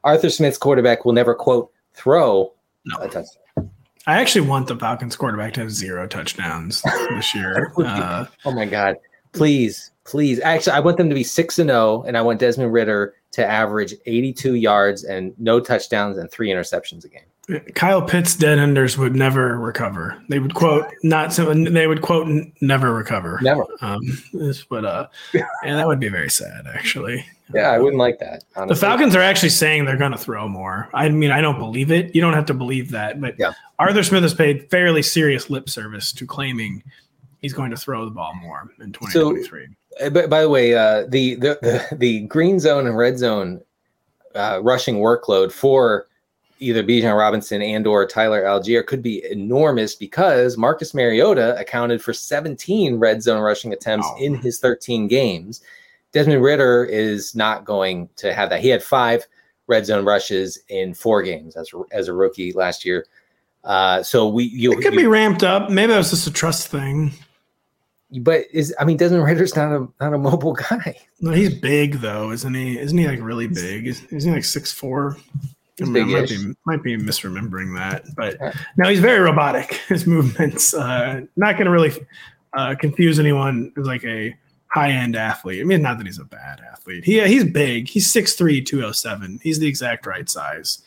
[0.02, 2.52] Arthur Smith's quarterback will never quote throw
[3.00, 3.70] a touchdown.
[4.06, 7.72] I actually want the Falcons quarterback to have zero touchdowns this year.
[7.78, 8.96] Uh, Oh my God.
[9.34, 10.40] Please, please.
[10.40, 13.44] Actually, I want them to be 6 and 0, and I want Desmond Ridder to
[13.44, 17.22] average 82 yards and no touchdowns and three interceptions a game.
[17.74, 20.18] Kyle Pitts dead enders would never recover.
[20.30, 21.52] They would quote not so.
[21.52, 22.26] They would quote
[22.62, 23.38] never recover.
[23.42, 23.66] Never.
[23.82, 24.00] Um,
[24.32, 25.08] this, but uh,
[25.62, 27.26] and that would be very sad actually.
[27.52, 28.44] Yeah, I wouldn't like that.
[28.68, 28.74] The.
[28.74, 30.88] Falcons are actually saying they're going to throw more.
[30.94, 32.14] I mean, I don't believe it.
[32.14, 33.52] You don't have to believe that, but Yeah.
[33.78, 36.82] Arthur Smith has paid fairly serious lip service to claiming
[37.44, 39.68] he's going to throw the ball more in 2023.
[40.00, 41.58] Uh, But by the way, uh, the, the
[41.90, 43.60] the the green zone and red zone
[44.34, 46.06] uh, rushing workload for
[46.58, 52.12] either Bijan Robinson and or Tyler Allgeier could be enormous because Marcus Mariota accounted for
[52.14, 54.16] 17 red zone rushing attempts Oh.
[54.18, 55.60] in his 13 games.
[56.12, 58.60] Desmond Ridder is not going to have that.
[58.60, 59.26] He had five
[59.66, 63.04] red zone rushes in four games as as a rookie last year.
[63.64, 65.70] Uh, so we you, it could you- be ramped up.
[65.70, 67.12] Maybe that was just a trust thing.
[68.20, 70.96] But is I mean Desmond Ridder's not a not a mobile guy.
[71.20, 72.78] No, he's big though, isn't he?
[72.78, 73.86] Isn't he like really big?
[73.86, 75.16] Is, isn't he like six four?
[75.80, 78.38] I might be might be misremembering that, but
[78.76, 79.74] no, he's very robotic.
[79.88, 81.92] His movements, uh, not going to really
[82.52, 84.36] uh, confuse anyone who's like a
[84.68, 85.60] high end athlete.
[85.60, 87.04] I mean, not that he's a bad athlete.
[87.04, 87.88] He he's big.
[87.88, 89.40] He's 6'3", 207.
[89.42, 90.82] He's the exact right size.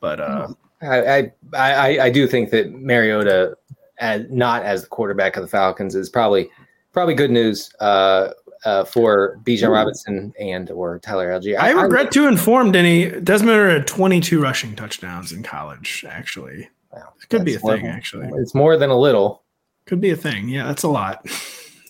[0.00, 0.48] But uh,
[0.80, 3.57] I, I I I do think that Mariota,
[4.00, 6.50] as not as the quarterback of the Falcons, is probably
[6.92, 8.30] probably good news uh,
[8.64, 11.58] uh, for Bijan Robinson and or Tyler Allgeier.
[11.58, 16.04] I regret to inform Denny Desmond had twenty two rushing touchdowns in college.
[16.08, 17.86] Actually, Wow, it could be a thing.
[17.86, 19.42] Actually, It's more than a little.
[19.86, 20.48] could be a thing.
[20.48, 21.26] Yeah, that's a lot.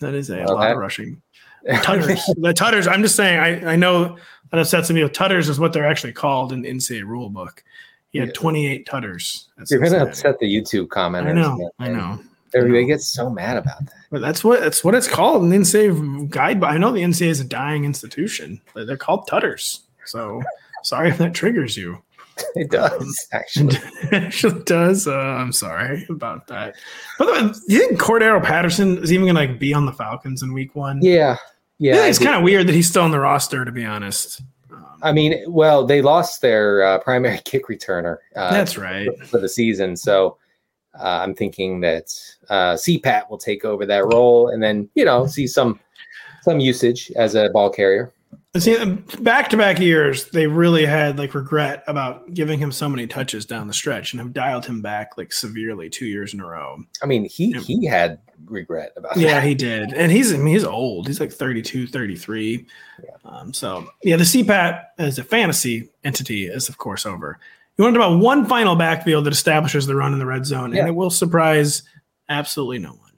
[0.01, 1.21] That is a Well, lot of rushing.
[1.83, 2.25] Tutters.
[2.37, 2.87] the Tutters.
[2.87, 3.41] I'm just saying.
[3.41, 4.17] I, I know
[4.53, 5.09] that upsets me.
[5.09, 7.65] Tutters is what they're actually called in the NCAA rule book.
[8.11, 8.35] He had Yeah.
[8.35, 9.49] 28 tutters.
[9.69, 11.29] You're going to upset the YouTube commenters.
[11.29, 11.71] I know.
[11.79, 12.19] and- I know.
[12.55, 13.93] Everybody gets so mad about that.
[14.11, 16.65] But that's what that's what it's called in the NCAA guide.
[16.65, 18.59] I know the NCAA is a dying institution.
[18.73, 19.81] but They're called Tutters.
[20.07, 20.43] So
[20.83, 21.99] sorry if that triggers you.
[22.55, 23.77] It does actually.
[24.05, 25.07] it actually does.
[25.07, 26.77] Uh, I'm sorry about that.
[27.19, 29.85] By the way, do you think Cordarrelle Patterson is even going to like be on
[29.87, 31.01] the Falcons in Week One?
[31.03, 31.37] Yeah,
[31.79, 31.97] yeah.
[31.97, 33.65] Yeah, it's kind of weird that he's still on the roster.
[33.65, 34.47] To be honest, um,
[35.03, 38.19] I mean, well, they lost their uh, primary kick returner.
[38.37, 39.09] Uh, that's right.
[39.27, 39.97] for the season.
[39.97, 40.37] So
[40.99, 42.07] uh, I'm thinking that
[42.49, 45.79] uh, CPAT will take over that role, and then you know see some
[46.43, 48.13] some usage as a ball carrier.
[48.57, 48.83] See,
[49.21, 53.45] back to back years, they really had like regret about giving him so many touches
[53.45, 56.79] down the stretch and have dialed him back like severely two years in a row.
[57.03, 57.61] I mean, he Yeah.
[57.61, 59.45] he had regret about Yeah, that.
[59.45, 59.93] he did.
[59.93, 61.07] And he's, I mean, he's old.
[61.07, 62.67] He's like 32, 33.
[63.29, 67.39] Um, so, yeah, the CPAT as a fantasy entity is, of course, over.
[67.76, 70.47] You want to talk about one final backfield that establishes the run in the red
[70.47, 70.81] zone, Yeah.
[70.81, 71.83] and it will surprise
[72.29, 73.09] absolutely no one.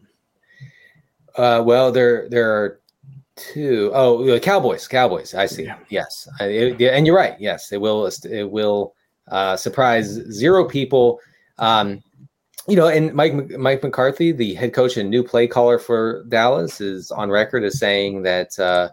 [1.37, 2.81] Uh, well, there there are
[3.37, 4.87] two oh the Cowboys.
[4.89, 5.33] Cowboys.
[5.35, 5.65] I see.
[5.65, 5.79] Yeah.
[5.89, 7.37] Yes, I, it- yeah, and you're right.
[7.39, 8.11] Yes, it will.
[8.31, 8.95] It will
[9.29, 11.21] uh, surprise zero people.
[11.59, 12.03] Um,
[12.69, 16.81] you know, and Mike Mike McCarthy, the head coach and new play caller for Dallas,
[16.81, 18.89] is on record as saying that uh,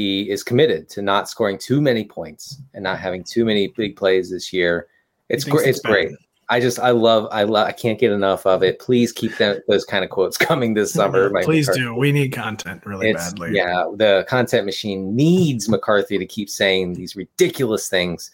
[0.00, 3.96] he is committed to not scoring too many points and not having too many big
[3.96, 4.86] plays this year.
[5.28, 5.68] It's great.
[5.68, 5.90] It's bad.
[5.90, 6.12] great.
[6.48, 8.78] I just I love I love I can't get enough of it.
[8.80, 11.30] Please keep that, those kind of quotes coming this summer.
[11.42, 11.80] Please McCarthy.
[11.82, 11.94] do.
[11.94, 13.54] We need content really It's, badly.
[13.54, 18.30] yeah, the content machine needs McCarthy to keep saying these ridiculous things.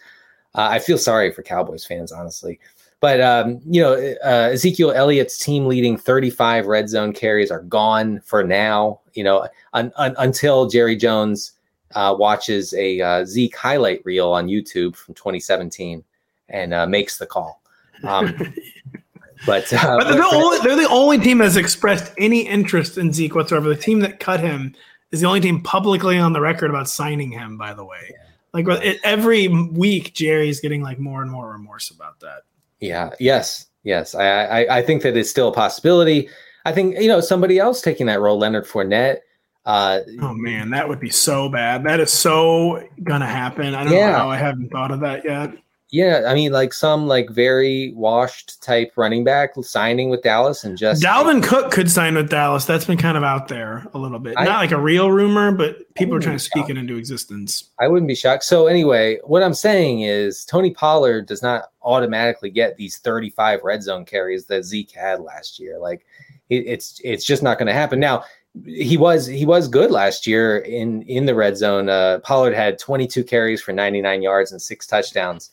[0.54, 2.58] Uh, I feel sorry for Cowboys fans, honestly.
[3.00, 3.92] But um, you know,
[4.24, 9.00] uh, Ezekiel Elliott's team leading 35 red zone carries are gone for now.
[9.12, 11.52] You know, un- un- until Jerry Jones
[11.94, 16.02] uh, watches a uh, Zeke highlight reel on YouTube from 2017
[16.48, 17.62] and uh, makes the call.
[18.04, 18.34] Um,
[19.46, 23.12] but, uh, but they're, the only, they're the only team that's expressed any interest in
[23.12, 23.68] Zeke whatsoever.
[23.68, 24.74] The team that cut him
[25.12, 27.56] is the only team publicly on the record about signing him.
[27.56, 28.14] By the way,
[28.52, 32.42] like it, every week, Jerry's getting like more and more remorse about that.
[32.80, 33.10] Yeah.
[33.20, 33.66] Yes.
[33.82, 34.14] Yes.
[34.14, 36.28] I, I I think that it's still a possibility.
[36.64, 39.18] I think you know somebody else taking that role, Leonard Fournette.
[39.66, 41.82] Uh, oh man, that would be so bad.
[41.84, 43.74] That is so gonna happen.
[43.74, 44.12] I don't yeah.
[44.12, 45.54] know how I haven't thought of that yet.
[45.90, 50.76] Yeah, I mean, like some like very washed type running back signing with Dallas and
[50.76, 52.64] just Dalvin Cook could sign with Dallas.
[52.64, 54.34] That's been kind of out there a little bit.
[54.36, 57.70] I, Not like a real rumor, but people are trying to speak it into existence.
[57.78, 58.44] I wouldn't be shocked.
[58.44, 63.82] So anyway, what I'm saying is Tony Pollard does not automatically get these 35 red
[63.82, 65.78] zone carries that Zeke had last year.
[65.78, 66.04] Like
[66.50, 68.00] it, it's it's just not going to happen.
[68.00, 68.24] Now
[68.64, 71.88] he was he was good last year in in the red zone.
[71.88, 75.50] Uh, Pollard had 22 carries for 99 yards and six touchdowns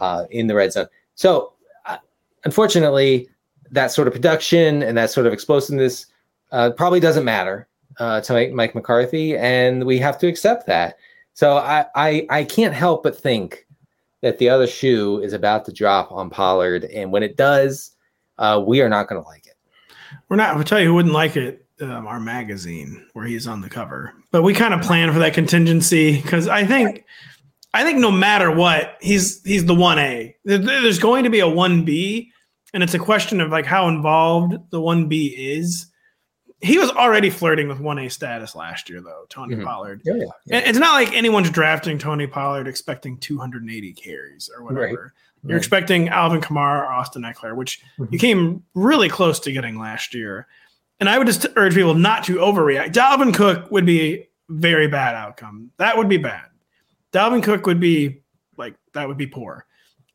[0.00, 0.86] uh, in the red zone.
[1.14, 1.52] So,
[1.86, 1.98] uh,
[2.44, 3.28] unfortunately,
[3.70, 6.06] that sort of production and that sort of explosiveness
[6.52, 7.68] uh, probably doesn't matter
[7.98, 10.96] uh, to Mike, McCarthy, and we have to accept that.
[11.34, 13.66] So I, I I can't help but think
[14.22, 17.92] that the other shoe is about to drop on Pollard, and when it does,
[18.38, 19.54] uh, we are not going to like it.
[20.28, 20.56] We're not.
[20.56, 21.64] I'll tell you who wouldn't like it.
[21.80, 25.34] Um, our magazine where he's on the cover, but we kind of plan for that
[25.34, 27.04] contingency because I think
[27.74, 30.34] I think no matter what, he's he's the one A.
[30.44, 32.32] There's going to be a one B,
[32.72, 35.86] and it's a question of like how involved the one B is.
[36.60, 39.26] He was already flirting with one A status last year, though.
[39.28, 39.64] Tony mm-hmm.
[39.64, 40.00] Pollard.
[40.04, 40.58] Yeah, yeah, yeah.
[40.58, 44.80] it's not like anyone's drafting Tony Pollard expecting 280 carries or whatever.
[44.80, 44.92] Right.
[45.44, 45.56] You're right.
[45.56, 48.12] expecting Alvin Kamara or Austin Ekeler, which mm-hmm.
[48.12, 50.48] you came really close to getting last year.
[51.00, 52.92] And I would just urge people not to overreact.
[52.92, 55.70] Dalvin Cook would be very bad outcome.
[55.78, 56.46] That would be bad.
[57.12, 58.22] Dalvin Cook would be
[58.56, 59.66] like that would be poor.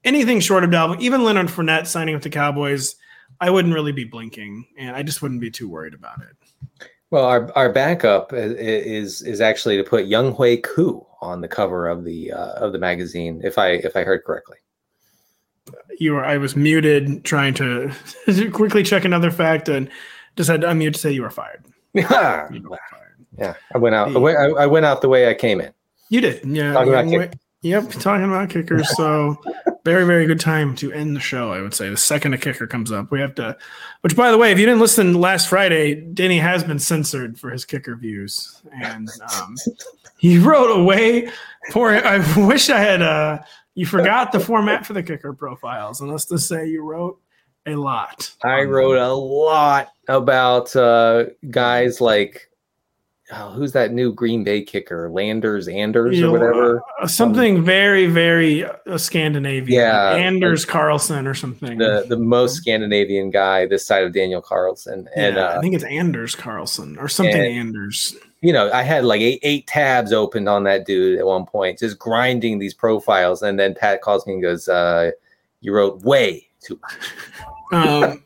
[0.03, 2.95] Anything short of Dalvin, even Leonard Fournette signing with the Cowboys,
[3.39, 6.89] I wouldn't really be blinking, and I just wouldn't be too worried about it.
[7.09, 12.03] Well, our, our backup is is actually to put Younghoe Koo on the cover of
[12.03, 14.57] the uh, of the magazine, if I if I heard correctly.
[15.99, 17.91] You were I was muted trying to
[18.51, 19.89] quickly check another fact and
[20.36, 21.63] just had to unmute to say you were fired.
[21.93, 23.25] Yeah, you were fired.
[23.38, 23.53] yeah.
[23.73, 24.15] I went out.
[24.15, 25.73] I went, I went out the way I came in.
[26.09, 26.45] You did.
[26.45, 26.73] Yeah.
[26.73, 27.89] Talking about kick- yep.
[27.91, 28.89] Talking about kickers.
[28.95, 29.38] So
[29.84, 31.89] very, very good time to end the show, I would say.
[31.89, 33.57] The second a kicker comes up, we have to,
[34.01, 37.49] which by the way, if you didn't listen last Friday, Danny has been censored for
[37.49, 38.61] his kicker views.
[38.71, 39.55] And um,
[40.17, 41.29] he wrote away
[41.71, 43.39] for I wish I had, uh,
[43.75, 45.99] you forgot the format for the kicker profiles.
[45.99, 47.19] And let's just say you wrote
[47.66, 48.32] a lot.
[48.43, 52.49] I wrote a lot about uh, guys like
[53.32, 56.84] oh, who's that new Green Bay kicker, Landers, Anders, you or whatever?
[57.01, 59.80] Uh, something um, very, very uh, Scandinavian.
[59.80, 61.78] Yeah, Anders Carlson or something.
[61.78, 65.76] The the most Scandinavian guy this side of Daniel Carlson, and yeah, uh, I think
[65.76, 68.16] it's Anders Carlson or something and, Anders.
[68.41, 71.80] You know, I had like eight, eight tabs opened on that dude at one point,
[71.80, 75.11] just grinding these profiles, and then Pat calls me and goes, uh,
[75.61, 76.80] "You wrote way too."
[77.72, 78.24] um,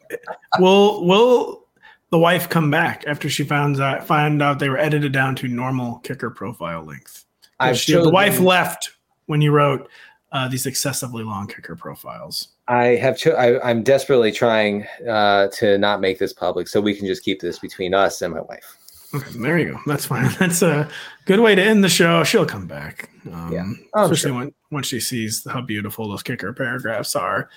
[0.59, 1.63] we'll we'll
[2.09, 5.47] the wife come back after she found out find out they were edited down to
[5.47, 7.25] normal kicker profile length.
[7.73, 8.91] She, the wife left
[9.25, 9.89] when you wrote
[10.31, 12.49] uh, these excessively long kicker profiles.
[12.67, 13.17] I have.
[13.17, 17.23] Cho- I, am desperately trying uh, to not make this public, so we can just
[17.23, 18.77] keep this between us and my wife.
[19.13, 19.79] Okay, there you go.
[19.85, 20.29] That's fine.
[20.39, 20.89] That's a
[21.25, 22.23] good way to end the show.
[22.23, 24.39] She'll come back, um, yeah, oh, especially sure.
[24.39, 27.49] when once she sees how beautiful those kicker paragraphs are.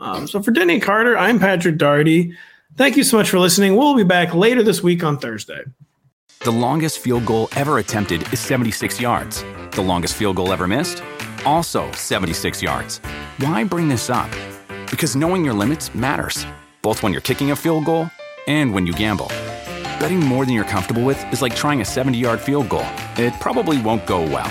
[0.00, 2.34] Um, so for Denny Carter, I'm Patrick Daugherty.
[2.76, 3.76] Thank you so much for listening.
[3.76, 5.62] We'll be back later this week on Thursday.
[6.40, 9.44] The longest field goal ever attempted is 76 yards.
[9.72, 11.02] The longest field goal ever missed?
[11.44, 12.98] Also 76 yards.
[13.38, 14.30] Why bring this up?
[14.90, 16.46] Because knowing your limits matters,
[16.80, 18.10] both when you're kicking a field goal
[18.46, 19.28] and when you gamble.
[20.00, 22.86] Betting more than you're comfortable with is like trying a 70 yard field goal,
[23.16, 24.50] it probably won't go well.